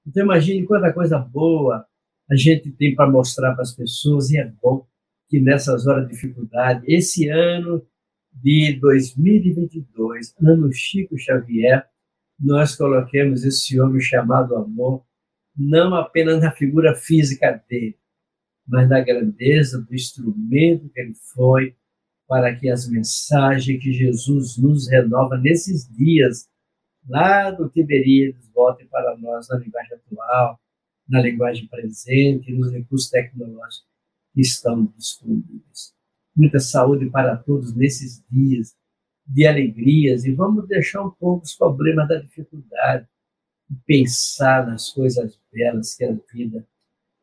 Então 0.05 0.23
imagine 0.23 0.65
quanta 0.65 0.93
coisa 0.93 1.17
boa 1.17 1.85
a 2.29 2.35
gente 2.35 2.71
tem 2.71 2.93
para 2.93 3.09
mostrar 3.09 3.53
para 3.53 3.63
as 3.63 3.73
pessoas 3.73 4.29
e 4.29 4.37
é 4.37 4.51
bom 4.61 4.85
que 5.29 5.39
nessas 5.39 5.87
horas 5.87 6.07
de 6.07 6.13
dificuldade, 6.13 6.83
esse 6.87 7.27
ano 7.29 7.85
de 8.35 8.77
2022, 8.79 10.35
ano 10.41 10.71
Chico 10.71 11.17
Xavier, 11.17 11.87
nós 12.39 12.75
coloquemos 12.75 13.43
esse 13.43 13.79
homem 13.79 14.01
chamado 14.01 14.55
amor, 14.55 15.05
não 15.55 15.95
apenas 15.95 16.41
na 16.41 16.51
figura 16.51 16.93
física 16.93 17.63
dele, 17.69 17.97
mas 18.67 18.89
na 18.89 18.99
grandeza 18.99 19.81
do 19.81 19.93
instrumento 19.95 20.89
que 20.89 20.99
ele 20.99 21.13
foi 21.33 21.75
para 22.27 22.53
que 22.55 22.69
as 22.69 22.89
mensagens 22.89 23.81
que 23.81 23.93
Jesus 23.93 24.57
nos 24.57 24.89
renova 24.89 25.37
nesses 25.37 25.87
dias, 25.87 26.49
lá 27.07 27.51
do 27.51 27.69
Tiberíades, 27.69 28.49
voltem 28.53 28.87
para 28.87 29.15
nós 29.17 29.47
na 29.47 29.57
linguagem 29.57 29.93
atual, 29.93 30.59
na 31.07 31.21
linguagem 31.21 31.67
presente, 31.67 32.51
nos 32.51 32.71
recursos 32.71 33.09
tecnológicos 33.09 33.87
que 34.33 34.41
estão 34.41 34.85
disponíveis 34.97 35.94
muita 36.35 36.59
saúde 36.59 37.09
para 37.09 37.37
todos 37.37 37.75
nesses 37.75 38.23
dias 38.29 38.75
de 39.25 39.47
alegrias 39.47 40.25
e 40.25 40.31
vamos 40.33 40.67
deixar 40.67 41.01
um 41.01 41.11
pouco 41.11 41.43
os 41.43 41.55
problemas 41.55 42.07
da 42.07 42.19
dificuldade 42.19 43.07
e 43.71 43.75
pensar 43.85 44.67
nas 44.67 44.91
coisas 44.91 45.39
belas 45.51 45.95
que 45.95 46.05
a 46.05 46.15
vida 46.31 46.67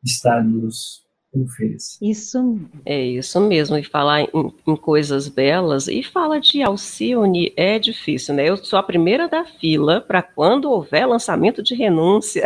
está 0.03 0.43
nos 0.43 1.03
oferecendo. 1.33 2.09
Isso 2.09 2.59
é 2.85 3.01
isso 3.01 3.39
mesmo, 3.41 3.77
e 3.77 3.83
falar 3.83 4.21
em, 4.21 4.29
em, 4.67 4.75
coisas 4.75 5.27
belas 5.27 5.87
e 5.87 6.03
fala 6.03 6.39
de 6.39 6.61
Alcione 6.61 7.53
é 7.57 7.79
difícil, 7.79 8.35
né? 8.35 8.49
Eu 8.49 8.57
sou 8.57 8.77
a 8.77 8.83
primeira 8.83 9.27
da 9.27 9.43
fila 9.45 10.01
para 10.01 10.21
quando 10.21 10.69
houver 10.69 11.07
lançamento 11.07 11.63
de 11.63 11.73
renúncia. 11.73 12.43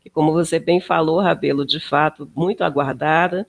que 0.00 0.08
como 0.14 0.32
você 0.32 0.58
bem 0.58 0.80
falou, 0.80 1.20
Rabelo, 1.20 1.66
de 1.66 1.80
fato, 1.80 2.30
muito 2.34 2.62
aguardada. 2.62 3.46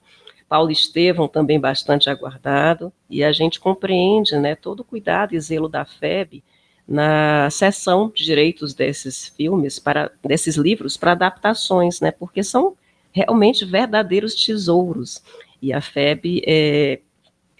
Paulo 0.47 0.71
Estevão 0.71 1.27
também 1.27 1.59
bastante 1.59 2.09
aguardado, 2.09 2.91
e 3.09 3.23
a 3.23 3.31
gente 3.31 3.59
compreende 3.59 4.37
né, 4.37 4.55
todo 4.55 4.81
o 4.81 4.83
cuidado 4.83 5.35
e 5.35 5.39
zelo 5.39 5.67
da 5.67 5.85
FEB 5.85 6.43
na 6.87 7.49
seção 7.49 8.09
de 8.15 8.23
direitos 8.23 8.73
desses 8.73 9.27
filmes, 9.27 9.77
para 9.77 10.09
desses 10.23 10.55
livros, 10.55 10.95
para 10.95 11.11
adaptações, 11.11 11.99
né, 11.99 12.11
porque 12.11 12.43
são 12.43 12.77
realmente 13.11 13.65
verdadeiros 13.65 14.33
tesouros. 14.33 15.21
E 15.61 15.73
a 15.73 15.81
FEB, 15.81 16.41
é, 16.47 16.99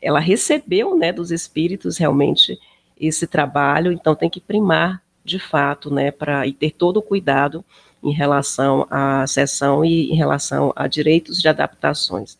ela 0.01 0.19
recebeu 0.19 0.97
né, 0.97 1.11
dos 1.11 1.31
espíritos 1.31 1.97
realmente 1.97 2.57
esse 2.97 3.27
trabalho, 3.27 3.91
então 3.91 4.15
tem 4.15 4.29
que 4.29 4.39
primar 4.39 5.03
de 5.25 5.39
fato, 5.39 5.93
né, 5.93 6.09
para 6.09 6.47
e 6.47 6.53
ter 6.53 6.71
todo 6.71 6.97
o 6.97 7.01
cuidado 7.01 7.65
em 8.01 8.13
relação 8.13 8.87
à 8.89 9.27
sessão 9.27 9.83
e 9.83 10.09
em 10.09 10.15
relação 10.15 10.71
a 10.73 10.87
direitos 10.87 11.41
de 11.41 11.49
adaptações. 11.49 12.37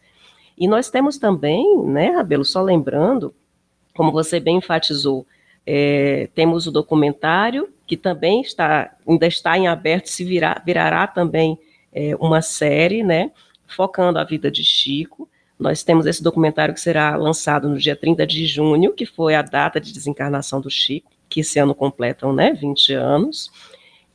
E 0.58 0.68
nós 0.68 0.90
temos 0.90 1.18
também, 1.18 1.84
né, 1.86 2.10
Rabelo, 2.12 2.44
só 2.44 2.62
lembrando, 2.62 3.34
como 3.96 4.12
você 4.12 4.40
bem 4.40 4.58
enfatizou, 4.58 5.26
É, 5.70 6.30
temos 6.34 6.66
o 6.66 6.72
documentário, 6.72 7.68
que 7.86 7.98
também 7.98 8.40
está, 8.40 8.96
ainda 9.06 9.28
está 9.28 9.58
em 9.58 9.68
aberto, 9.68 10.08
se 10.08 10.24
virá, 10.24 10.62
virará 10.66 11.06
também 11.08 11.60
é, 11.92 12.16
uma 12.22 12.42
série, 12.42 13.04
né, 13.04 13.32
focando 13.68 14.18
a 14.18 14.24
vida 14.24 14.50
de 14.50 14.64
Chico. 14.64 15.28
Nós 15.60 15.84
temos 15.84 16.06
esse 16.06 16.24
documentário 16.24 16.74
que 16.74 16.80
será 16.80 17.18
lançado 17.18 17.68
no 17.68 17.78
dia 17.78 17.98
30 17.98 18.26
de 18.26 18.48
junho, 18.48 18.94
que 18.94 19.06
foi 19.06 19.36
a 19.36 19.42
data 19.42 19.78
de 19.78 19.92
desencarnação 19.92 20.62
do 20.62 20.70
Chico, 20.70 21.12
que 21.28 21.42
esse 21.42 21.60
ano 21.60 21.76
completam 21.76 22.32
né, 22.32 22.54
20 22.54 22.94
anos. 22.94 23.52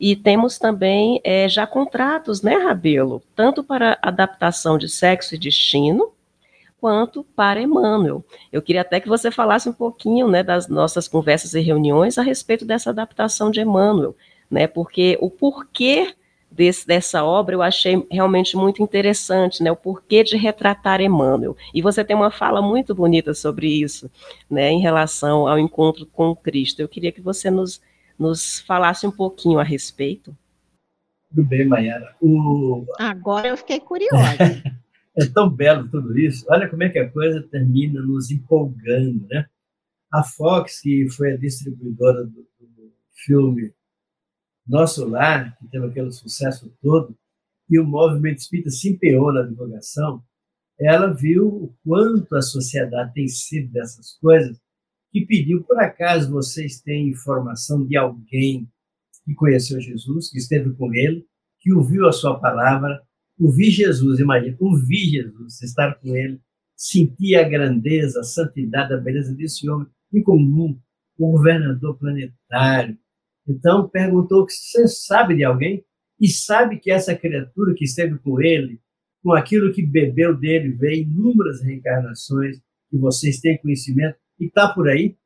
E 0.00 0.16
temos 0.16 0.59
também 0.59 1.20
é, 1.22 1.48
já 1.50 1.66
contratos, 1.66 2.40
né, 2.40 2.55
Rabelo? 2.57 3.22
Tanto 3.37 3.62
para 3.62 3.98
adaptação 4.00 4.78
de 4.78 4.88
sexo 4.88 5.35
e 5.35 5.38
destino, 5.38 6.12
quanto 6.83 7.23
para 7.37 7.62
Emmanuel. 7.62 8.25
Eu 8.51 8.61
queria 8.61 8.81
até 8.81 8.99
que 8.99 9.09
você 9.09 9.31
falasse 9.31 9.68
um 9.68 9.73
pouquinho 9.73 10.27
né, 10.27 10.42
das 10.42 10.66
nossas 10.66 11.07
conversas 11.07 11.55
e 11.55 11.61
reuniões 11.61 12.18
a 12.18 12.23
respeito 12.23 12.64
dessa 12.64 12.90
adaptação 12.90 13.53
de 13.53 13.61
Emmanuel, 13.61 14.16
né, 14.51 14.66
porque 14.66 15.16
o 15.21 15.31
porquê 15.31 16.12
desse, 16.51 16.85
dessa 16.85 17.23
obra 17.23 17.55
eu 17.55 17.62
achei 17.62 18.05
realmente 18.11 18.57
muito 18.57 18.83
interessante, 18.83 19.62
né, 19.62 19.71
o 19.71 19.77
porquê 19.77 20.25
de 20.25 20.37
retratar 20.37 21.01
Emmanuel. 21.01 21.57
E 21.73 21.81
você 21.81 22.05
tem 22.05 22.16
uma 22.16 22.33
fala 22.33 22.61
muito 22.61 22.97
bonita 22.97 23.33
sobre 23.33 23.68
isso, 23.68 24.11
né, 24.51 24.73
em 24.73 24.81
relação 24.81 25.47
ao 25.47 25.61
encontro 25.61 26.05
com 26.05 26.35
Cristo. 26.35 26.81
Eu 26.81 26.88
queria 26.88 27.12
que 27.12 27.21
você 27.21 27.49
nos 27.49 27.81
nos 28.18 28.61
falasse 28.61 29.07
um 29.07 29.11
pouquinho 29.11 29.59
a 29.59 29.64
respeito. 29.64 30.37
Tudo 31.29 31.45
bem, 31.45 31.66
Mayara. 31.66 32.14
O... 32.21 32.85
Agora 32.99 33.49
eu 33.49 33.57
fiquei 33.57 33.81
curiosa. 33.81 34.62
é 35.16 35.27
tão 35.27 35.51
belo 35.51 35.88
tudo 35.88 36.18
isso. 36.18 36.46
Olha 36.48 36.68
como 36.68 36.83
é 36.83 36.88
que 36.88 36.98
a 36.98 37.11
coisa 37.11 37.42
termina 37.42 38.01
nos 38.01 38.31
empolgando, 38.31 39.27
né? 39.29 39.46
A 40.12 40.22
Fox, 40.22 40.81
que 40.81 41.09
foi 41.11 41.33
a 41.33 41.37
distribuidora 41.37 42.25
do, 42.25 42.46
do 42.61 42.92
filme 43.25 43.72
Nosso 44.66 45.07
Lar, 45.07 45.57
que 45.59 45.68
teve 45.68 45.87
aquele 45.87 46.12
sucesso 46.12 46.72
todo, 46.81 47.16
e 47.68 47.79
o 47.79 47.87
movimento 47.87 48.38
espírita 48.38 48.70
se 48.70 48.90
empenhou 48.90 49.33
na 49.33 49.42
divulgação, 49.42 50.22
ela 50.79 51.12
viu 51.12 51.46
o 51.46 51.75
quanto 51.85 52.35
a 52.35 52.42
sociedade 52.42 53.14
tem 53.14 53.29
sido 53.29 53.72
dessas 53.72 54.18
coisas 54.18 54.61
que 55.11 55.27
pediu, 55.27 55.62
por 55.64 55.79
acaso 55.79 56.31
vocês 56.31 56.81
têm 56.81 57.11
informação 57.11 57.87
de 57.87 57.96
alguém 57.96 58.68
que 59.25 59.35
conheceu 59.35 59.81
Jesus, 59.81 60.31
que 60.31 60.38
esteve 60.38 60.72
com 60.75 60.92
ele, 60.94 61.27
que 61.61 61.72
ouviu 61.72 62.09
a 62.09 62.12
sua 62.12 62.40
palavra, 62.40 63.01
ouvir 63.38 63.71
Jesus, 63.71 64.21
imagina, 64.21 64.57
ouvir 64.61 65.11
Jesus, 65.11 65.62
estar 65.62 65.95
com 65.95 66.14
ele, 66.14 66.40
sentir 66.77 67.37
a 67.37 67.49
grandeza, 67.49 68.21
a 68.21 68.25
santidade, 68.25 68.92
a 68.92 68.99
beleza 68.99 69.35
desse 69.35 69.68
homem 69.68 69.87
em 70.12 70.23
comum, 70.23 70.79
o 71.18 71.33
governador 71.33 71.99
planetário. 71.99 72.99
Então, 73.47 73.88
perguntou 73.88 74.47
que 74.47 74.53
você 74.53 74.87
sabe 74.87 75.37
de 75.37 75.45
alguém 75.45 75.85
e 76.21 76.29
sabe 76.29 76.79
que 76.79 76.90
essa 76.90 77.14
criatura 77.14 77.75
que 77.75 77.85
esteve 77.85 78.18
com 78.18 78.40
ele, 78.40 78.81
com 79.23 79.33
aquilo 79.33 79.73
que 79.73 79.85
bebeu 79.85 80.37
dele, 80.37 80.73
veio 80.73 81.03
inúmeras 81.03 81.62
reencarnações, 81.62 82.59
que 82.90 82.99
vocês 82.99 83.40
têm 83.40 83.59
conhecimento, 83.59 84.16
e 84.38 84.47
está 84.47 84.68
por 84.73 84.88
aí? 84.88 85.16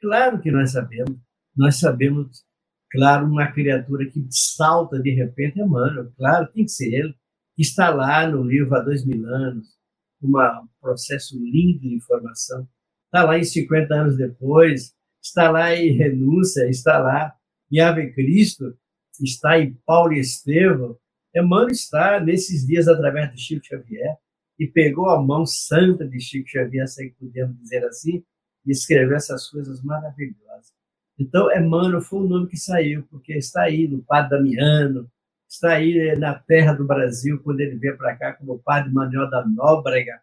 Claro 0.00 0.40
que 0.40 0.50
nós 0.50 0.72
sabemos. 0.72 1.18
Nós 1.56 1.76
sabemos, 1.76 2.44
claro, 2.90 3.26
uma 3.26 3.50
criatura 3.50 4.08
que 4.08 4.24
salta 4.30 5.00
de 5.00 5.10
repente 5.10 5.60
é 5.60 5.64
Mano. 5.64 6.12
Claro, 6.16 6.50
tem 6.52 6.64
que 6.64 6.70
ser 6.70 6.92
ele. 6.92 7.14
Está 7.58 7.90
lá 7.90 8.26
no 8.26 8.42
livro 8.42 8.74
há 8.74 8.80
dois 8.80 9.04
mil 9.04 9.26
anos, 9.26 9.76
um 10.22 10.32
processo 10.80 11.38
lindo 11.38 11.80
de 11.80 11.94
informação. 11.94 12.66
Está 13.06 13.24
lá 13.24 13.38
em 13.38 13.44
50 13.44 13.94
anos 13.94 14.16
depois, 14.16 14.94
está 15.22 15.50
lá 15.50 15.74
em 15.74 15.92
Renúncia, 15.92 16.68
está 16.68 16.98
lá 16.98 17.34
em 17.70 17.80
Ave 17.80 18.12
Cristo, 18.12 18.76
está 19.20 19.58
em 19.58 19.74
Paulo 19.84 20.12
e 20.14 20.20
Estevão. 20.20 20.96
Emmanuel 21.34 21.68
está 21.68 22.20
nesses 22.20 22.66
dias 22.66 22.88
através 22.88 23.32
de 23.32 23.40
Chico 23.40 23.64
Xavier 23.64 24.16
e 24.58 24.66
pegou 24.66 25.08
a 25.10 25.20
mão 25.22 25.44
santa 25.46 26.06
de 26.06 26.20
Chico 26.20 26.48
Xavier, 26.48 26.86
se 26.88 27.10
podemos 27.18 27.58
dizer 27.58 27.84
assim, 27.84 28.22
e 28.66 28.70
escreveu 28.70 29.16
essas 29.16 29.48
coisas 29.48 29.82
maravilhosas. 29.82 30.72
Então, 31.18 31.50
Emmanuel 31.52 32.00
foi 32.00 32.20
o 32.20 32.28
nome 32.28 32.48
que 32.48 32.56
saiu, 32.56 33.04
porque 33.10 33.34
está 33.34 33.62
aí 33.62 33.88
no 33.88 34.02
Padre 34.02 34.38
Damiano, 34.38 35.10
está 35.52 35.74
aí 35.74 35.98
eh, 35.98 36.16
na 36.16 36.34
terra 36.34 36.72
do 36.72 36.86
Brasil, 36.86 37.38
quando 37.42 37.60
ele 37.60 37.76
veio 37.76 37.96
para 37.98 38.16
cá 38.16 38.32
como 38.32 38.58
Padre 38.58 38.90
Manuel 38.90 39.28
da 39.28 39.46
Nóbrega. 39.46 40.20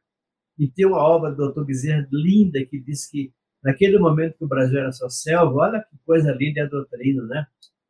E 0.58 0.68
tem 0.68 0.88
uma 0.88 0.98
obra 0.98 1.32
do 1.32 1.54
Dr. 1.54 1.64
Bezerra 1.64 2.08
linda 2.12 2.66
que 2.66 2.80
diz 2.80 3.08
que, 3.08 3.32
naquele 3.64 4.00
momento 4.00 4.38
que 4.38 4.44
o 4.44 4.48
Brasil 4.48 4.80
era 4.80 4.92
só 4.92 5.08
selva, 5.08 5.56
olha 5.56 5.84
que 5.84 5.98
coisa 6.04 6.32
linda 6.32 6.64
a 6.64 6.68
doutrina, 6.68 7.24
né? 7.26 7.46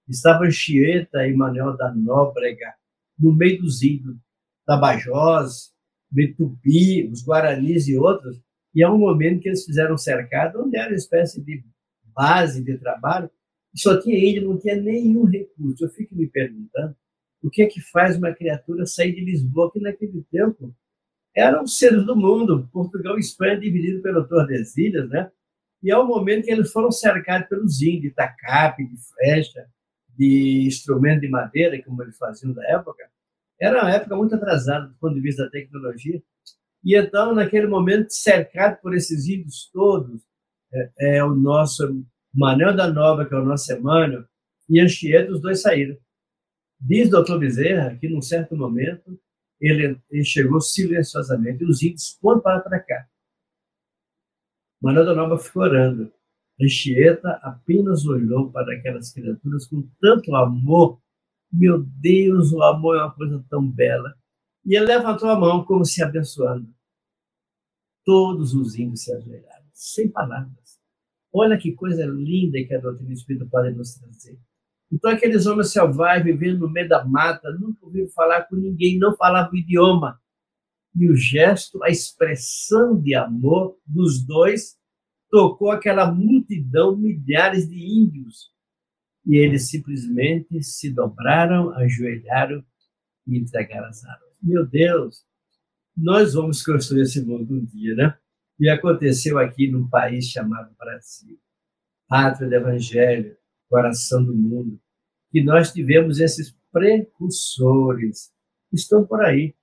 Estava 0.07 0.45
Anchieta 0.45 1.25
e 1.27 1.33
Manuel 1.33 1.77
da 1.77 1.93
Nóbrega, 1.93 2.73
no 3.17 3.33
meio 3.33 3.61
dos 3.61 3.81
índios, 3.81 4.17
Tabajós, 4.65 5.71
Betupi, 6.11 7.07
os 7.09 7.25
Guaranis 7.25 7.87
e 7.87 7.97
outros, 7.97 8.39
e 8.75 8.83
é 8.83 8.89
um 8.89 8.97
momento 8.97 9.41
que 9.41 9.49
eles 9.49 9.65
fizeram 9.65 9.95
um 9.95 9.97
cercado, 9.97 10.61
onde 10.61 10.77
era 10.77 10.89
uma 10.89 10.95
espécie 10.95 11.41
de 11.41 11.63
base 12.13 12.63
de 12.63 12.77
trabalho, 12.77 13.29
e 13.73 13.79
só 13.79 13.99
tinha 13.99 14.17
ele, 14.17 14.41
não 14.41 14.57
tinha 14.57 14.75
nenhum 14.75 15.25
recurso. 15.25 15.85
Eu 15.85 15.89
fico 15.89 16.15
me 16.15 16.27
perguntando 16.27 16.95
o 17.41 17.49
que 17.49 17.61
é 17.61 17.67
que 17.67 17.81
faz 17.81 18.17
uma 18.17 18.33
criatura 18.33 18.85
sair 18.85 19.13
de 19.13 19.21
Lisboa, 19.21 19.71
que 19.71 19.79
naquele 19.79 20.23
tempo 20.31 20.75
eram 21.35 21.65
seres 21.65 22.05
do 22.05 22.15
mundo, 22.15 22.69
Portugal 22.71 23.17
e 23.17 23.21
Espanha 23.21 23.59
dividido 23.59 24.01
pelo 24.01 24.27
Tordesilhas, 24.27 25.09
né? 25.09 25.31
E 25.81 25.91
é 25.91 25.97
o 25.97 26.05
momento 26.05 26.45
que 26.45 26.51
eles 26.51 26.71
foram 26.71 26.91
cercados 26.91 27.47
pelos 27.47 27.81
índios, 27.81 28.01
de 28.01 28.11
tacape, 28.11 28.85
de 28.85 28.97
flecha, 28.97 29.67
de 30.17 30.65
instrumento 30.67 31.21
de 31.21 31.29
madeira, 31.29 31.81
como 31.83 32.03
eles 32.03 32.17
faziam 32.17 32.53
na 32.53 32.65
época. 32.67 33.09
Era 33.59 33.81
uma 33.81 33.91
época 33.91 34.15
muito 34.15 34.35
atrasada 34.35 34.87
do 34.87 34.95
ponto 34.95 35.15
de 35.15 35.21
vista 35.21 35.45
da 35.45 35.49
tecnologia. 35.49 36.21
E 36.83 36.95
então, 36.95 37.33
naquele 37.33 37.67
momento, 37.67 38.09
cercado 38.09 38.81
por 38.81 38.93
esses 38.93 39.27
índios 39.27 39.69
todos, 39.71 40.21
é, 40.73 41.17
é 41.17 41.23
o 41.23 41.33
nosso 41.33 42.03
Manuel 42.33 42.75
da 42.75 42.91
Nova, 42.91 43.25
que 43.25 43.33
é 43.33 43.37
o 43.37 43.45
nosso 43.45 43.71
Emmanuel, 43.71 44.25
e 44.69 44.79
Anchieta, 44.79 45.31
os 45.31 45.41
dois 45.41 45.61
saíram. 45.61 45.97
Diz 46.79 47.07
o 47.07 47.11
doutor 47.11 47.39
Bezerra 47.39 47.95
que, 47.97 48.07
num 48.07 48.21
certo 48.21 48.55
momento, 48.55 49.19
ele, 49.59 49.99
ele 50.09 50.23
chegou 50.23 50.61
silenciosamente, 50.61 51.63
e 51.63 51.67
os 51.67 51.81
índios 51.83 52.17
foram 52.21 52.39
para 52.39 52.79
cá. 52.79 53.07
Manuel 54.81 55.05
da 55.05 55.15
Nova 55.15 55.37
ficou 55.37 55.63
orando. 55.63 56.11
Anchieta 56.61 57.31
apenas 57.41 58.05
olhou 58.05 58.51
para 58.51 58.73
aquelas 58.75 59.11
criaturas 59.11 59.65
com 59.67 59.87
tanto 59.99 60.33
amor. 60.35 61.01
Meu 61.51 61.83
Deus, 61.83 62.51
o 62.51 62.61
amor 62.63 62.97
é 62.97 63.03
uma 63.03 63.13
coisa 63.13 63.43
tão 63.49 63.65
bela. 63.69 64.15
E 64.65 64.75
ele 64.75 64.85
levantou 64.85 65.29
a 65.29 65.39
mão 65.39 65.63
como 65.65 65.85
se 65.85 66.01
abençoando. 66.01 66.73
Todos 68.05 68.53
os 68.53 68.75
índios 68.75 69.03
se 69.03 69.13
ajoelharam, 69.13 69.65
sem 69.73 70.09
palavras. 70.09 70.79
Olha 71.31 71.57
que 71.57 71.73
coisa 71.73 72.05
linda 72.05 72.63
que 72.63 72.73
a 72.73 72.79
doutrina 72.79 73.13
espírita 73.13 73.45
pode 73.45 73.71
nos 73.71 73.95
trazer. 73.95 74.39
Então, 74.91 75.11
aqueles 75.11 75.45
homens 75.45 75.71
selvagens 75.71 76.25
vivendo 76.25 76.61
no 76.61 76.69
meio 76.69 76.89
da 76.89 77.05
mata, 77.05 77.51
nunca 77.51 77.85
ouviram 77.85 78.09
falar 78.09 78.43
com 78.43 78.55
ninguém, 78.55 78.97
não 78.97 79.15
falavam 79.15 79.51
o 79.53 79.57
idioma. 79.57 80.19
E 80.95 81.09
o 81.09 81.15
gesto, 81.15 81.83
a 81.83 81.89
expressão 81.89 82.99
de 82.99 83.13
amor 83.13 83.77
dos 83.85 84.25
dois 84.25 84.77
tocou 85.29 85.71
aquela 85.71 86.11
multidão, 86.11 86.97
milhares 86.97 87.69
de 87.69 87.77
índios. 87.77 88.49
E 89.25 89.37
eles 89.37 89.69
simplesmente 89.69 90.63
se 90.63 90.91
dobraram, 90.91 91.69
ajoelharam 91.71 92.63
e 93.27 93.37
entregaram 93.37 93.87
as 93.87 94.03
armas 94.03 94.29
meu 94.41 94.65
Deus, 94.65 95.23
nós 95.95 96.33
vamos 96.33 96.63
construir 96.63 97.01
esse 97.01 97.23
mundo 97.23 97.55
um 97.55 97.65
dia, 97.65 97.95
né? 97.95 98.17
E 98.59 98.69
aconteceu 98.69 99.37
aqui 99.37 99.69
num 99.69 99.87
país 99.87 100.25
chamado 100.25 100.73
Brasil, 100.77 101.37
pátria 102.07 102.47
do 102.47 102.55
Evangelho, 102.55 103.37
coração 103.69 104.23
do 104.25 104.35
mundo, 104.35 104.79
que 105.31 105.43
nós 105.43 105.71
tivemos 105.71 106.19
esses 106.19 106.55
precursores, 106.71 108.31
que 108.69 108.75
estão 108.75 109.05
por 109.05 109.21
aí, 109.21 109.55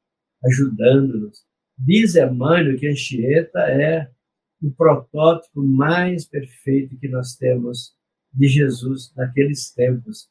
ajudando-nos. 0.44 1.44
Diz 1.78 2.14
Emmanuel 2.14 2.78
que 2.78 2.88
Anchieta 2.88 3.60
é 3.60 4.10
o 4.62 4.70
protótipo 4.70 5.62
mais 5.62 6.24
perfeito 6.24 6.98
que 6.98 7.08
nós 7.08 7.36
temos 7.36 7.94
de 8.32 8.48
Jesus 8.48 9.12
naqueles 9.14 9.72
tempos. 9.72 10.28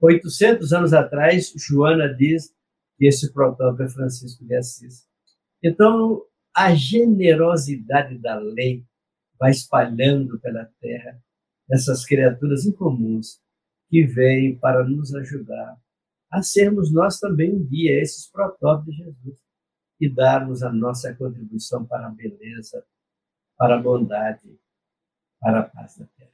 800 0.00 0.72
anos 0.72 0.92
atrás, 0.92 1.52
Joana 1.56 2.14
diz 2.14 2.54
que 2.96 3.06
esse 3.06 3.32
protótipo 3.32 3.82
é 3.82 3.88
Francisco 3.88 4.44
de 4.44 4.54
Assis. 4.54 5.06
Então, 5.62 6.22
a 6.54 6.74
generosidade 6.74 8.18
da 8.18 8.36
lei 8.36 8.84
vai 9.38 9.50
espalhando 9.50 10.38
pela 10.40 10.64
terra 10.80 11.20
essas 11.70 12.04
criaturas 12.04 12.64
incomuns 12.64 13.40
que 13.88 14.06
vêm 14.06 14.58
para 14.58 14.84
nos 14.84 15.14
ajudar 15.14 15.78
a 16.30 16.42
sermos 16.42 16.92
nós 16.92 17.18
também 17.18 17.54
um 17.54 17.64
dia 17.64 18.00
esses 18.00 18.30
protótipos 18.30 18.94
de 18.94 19.02
Jesus 19.04 19.38
e 20.00 20.08
darmos 20.08 20.62
a 20.62 20.72
nossa 20.72 21.14
contribuição 21.14 21.84
para 21.84 22.06
a 22.06 22.10
beleza, 22.10 22.84
para 23.56 23.76
a 23.76 23.82
bondade, 23.82 24.58
para 25.40 25.60
a 25.60 25.62
paz 25.62 25.96
da 25.96 26.06
terra. 26.16 26.30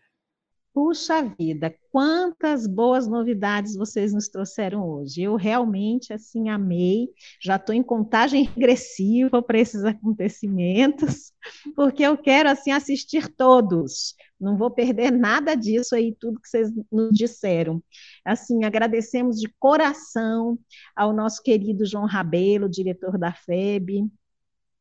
Puxa 0.74 1.22
vida, 1.22 1.72
quantas 1.92 2.66
boas 2.66 3.06
novidades 3.06 3.76
vocês 3.76 4.12
nos 4.12 4.28
trouxeram 4.28 4.84
hoje. 4.84 5.22
Eu 5.22 5.36
realmente 5.36 6.12
assim 6.12 6.48
amei. 6.48 7.10
Já 7.40 7.54
estou 7.54 7.72
em 7.72 7.82
contagem 7.82 8.42
regressiva 8.42 9.40
para 9.40 9.60
esses 9.60 9.84
acontecimentos, 9.84 11.32
porque 11.76 12.02
eu 12.02 12.18
quero 12.18 12.50
assim 12.50 12.72
assistir 12.72 13.28
todos. 13.28 14.16
Não 14.40 14.56
vou 14.56 14.70
perder 14.70 15.10
nada 15.10 15.54
disso 15.54 15.94
aí, 15.94 16.14
tudo 16.18 16.40
que 16.40 16.48
vocês 16.48 16.70
nos 16.90 17.16
disseram. 17.16 17.82
Assim, 18.24 18.64
agradecemos 18.64 19.38
de 19.38 19.48
coração 19.58 20.58
ao 20.94 21.12
nosso 21.12 21.42
querido 21.42 21.86
João 21.86 22.06
Rabelo, 22.06 22.68
diretor 22.68 23.16
da 23.18 23.32
FEB, 23.32 24.10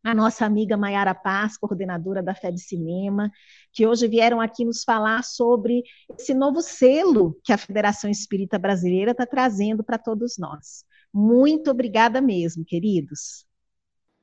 a 0.04 0.14
nossa 0.14 0.46
amiga 0.46 0.76
Maiara 0.76 1.16
Paz, 1.16 1.58
coordenadora 1.58 2.22
da 2.22 2.36
FEB 2.36 2.58
Cinema, 2.58 3.32
que 3.72 3.88
hoje 3.88 4.08
vieram 4.08 4.42
aqui 4.42 4.66
nos 4.66 4.84
falar 4.84 5.24
sobre 5.24 5.82
esse 6.20 6.34
novo 6.34 6.62
selo 6.62 7.40
que 7.44 7.54
a 7.54 7.58
Federação 7.58 8.10
Espírita 8.10 8.60
Brasileira 8.60 9.12
está 9.12 9.26
trazendo 9.26 9.84
para 9.84 9.98
todos 9.98 10.38
nós. 10.38 10.84
Muito 11.14 11.72
obrigada 11.72 12.20
mesmo, 12.20 12.66
queridos. 12.66 13.46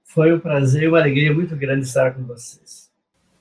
Foi 0.05 0.33
um 0.35 0.41
prazer 0.41 0.83
e 0.83 0.89
uma 0.89 0.99
alegria 0.99 1.33
muito 1.33 1.57
grande 1.57 1.87
estar 1.87 2.15
com 2.15 2.25
vocês. 2.27 2.90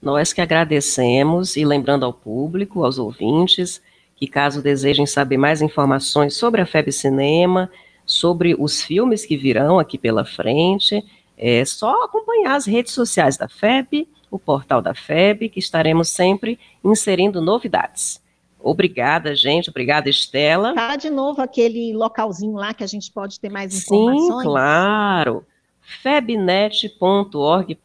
Nós 0.01 0.31
que 0.31 0.41
agradecemos 0.41 1.57
e 1.57 1.65
lembrando 1.65 2.05
ao 2.05 2.13
público, 2.13 2.85
aos 2.85 2.97
ouvintes, 2.97 3.81
que 4.15 4.27
caso 4.27 4.61
desejem 4.61 5.05
saber 5.05 5.37
mais 5.37 5.61
informações 5.61 6.35
sobre 6.35 6.61
a 6.61 6.65
FEB 6.65 6.91
Cinema, 6.91 7.69
sobre 8.05 8.55
os 8.57 8.81
filmes 8.81 9.25
que 9.25 9.37
virão 9.37 9.77
aqui 9.77 9.97
pela 9.97 10.25
frente, 10.25 11.03
é 11.37 11.63
só 11.63 12.03
acompanhar 12.03 12.55
as 12.55 12.65
redes 12.65 12.93
sociais 12.93 13.37
da 13.37 13.47
FEB, 13.47 14.07
o 14.31 14.39
portal 14.39 14.81
da 14.81 14.93
FEB, 14.93 15.49
que 15.49 15.59
estaremos 15.59 16.09
sempre 16.09 16.59
inserindo 16.83 17.41
novidades. 17.41 18.21
Obrigada, 18.59 19.33
gente. 19.33 19.69
Obrigada, 19.69 20.09
Estela. 20.09 20.73
Fala 20.75 20.97
de 20.97 21.09
novo 21.09 21.41
aquele 21.41 21.93
localzinho 21.93 22.55
lá 22.55 22.73
que 22.73 22.83
a 22.83 22.87
gente 22.87 23.11
pode 23.11 23.39
ter 23.39 23.49
mais 23.49 23.73
informações. 23.73 24.43
Sim, 24.43 24.43
claro. 24.43 25.45
febnet.org.br 25.89 27.77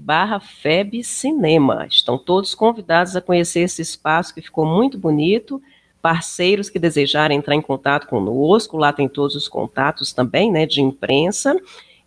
barra 0.00 0.40
febcinema. 0.40 1.86
Estão 1.86 2.16
todos 2.16 2.54
convidados 2.54 3.14
a 3.14 3.20
conhecer 3.20 3.60
esse 3.60 3.82
espaço 3.82 4.34
que 4.34 4.40
ficou 4.40 4.64
muito 4.64 4.98
bonito. 4.98 5.62
Parceiros 6.00 6.70
que 6.70 6.78
desejarem 6.78 7.36
entrar 7.36 7.54
em 7.54 7.60
contato 7.60 8.06
conosco, 8.06 8.78
lá 8.78 8.90
tem 8.90 9.06
todos 9.06 9.36
os 9.36 9.48
contatos 9.48 10.14
também, 10.14 10.50
né, 10.50 10.64
de 10.64 10.80
imprensa 10.80 11.54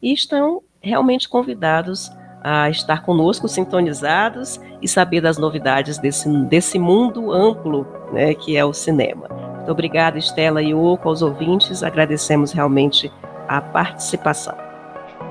e 0.02 0.12
estão 0.12 0.64
realmente 0.82 1.30
convidados 1.30 2.10
a 2.44 2.70
estar 2.72 3.04
conosco, 3.04 3.48
sintonizados 3.48 4.60
e 4.82 4.88
saber 4.88 5.22
das 5.22 5.38
novidades 5.38 6.00
desse, 6.00 6.28
desse 6.46 6.80
mundo 6.80 7.32
amplo 7.32 7.88
né, 8.12 8.34
que 8.34 8.58
é 8.58 8.66
o 8.66 8.74
cinema. 8.74 9.30
Muito 9.58 9.72
obrigada, 9.72 10.18
Estela 10.18 10.62
e 10.62 10.74
Oco, 10.74 11.08
aos 11.08 11.22
ouvintes, 11.22 11.84
agradecemos 11.84 12.52
realmente 12.52 13.12
a 13.48 13.62
participação. 13.62 14.63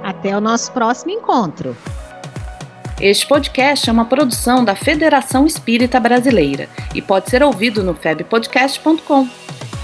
Até 0.02 0.36
o 0.36 0.40
nosso 0.40 0.72
próximo 0.72 1.12
encontro. 1.12 1.76
Este 3.00 3.26
podcast 3.26 3.88
é 3.88 3.92
uma 3.92 4.04
produção 4.04 4.64
da 4.64 4.74
Federação 4.74 5.46
Espírita 5.46 5.98
Brasileira 5.98 6.68
e 6.94 7.00
pode 7.00 7.30
ser 7.30 7.42
ouvido 7.42 7.82
no 7.82 7.94
febpodcast.com. 7.94 9.28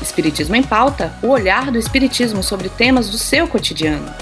Espiritismo 0.02 0.54
em 0.57 0.62
Pauta, 0.62 1.12
o 1.22 1.28
olhar 1.28 1.70
do 1.70 1.78
Espiritismo 1.78 2.42
sobre 2.42 2.68
temas 2.68 3.09
do 3.11 3.18
seu 3.18 3.48
cotidiano. 3.48 4.12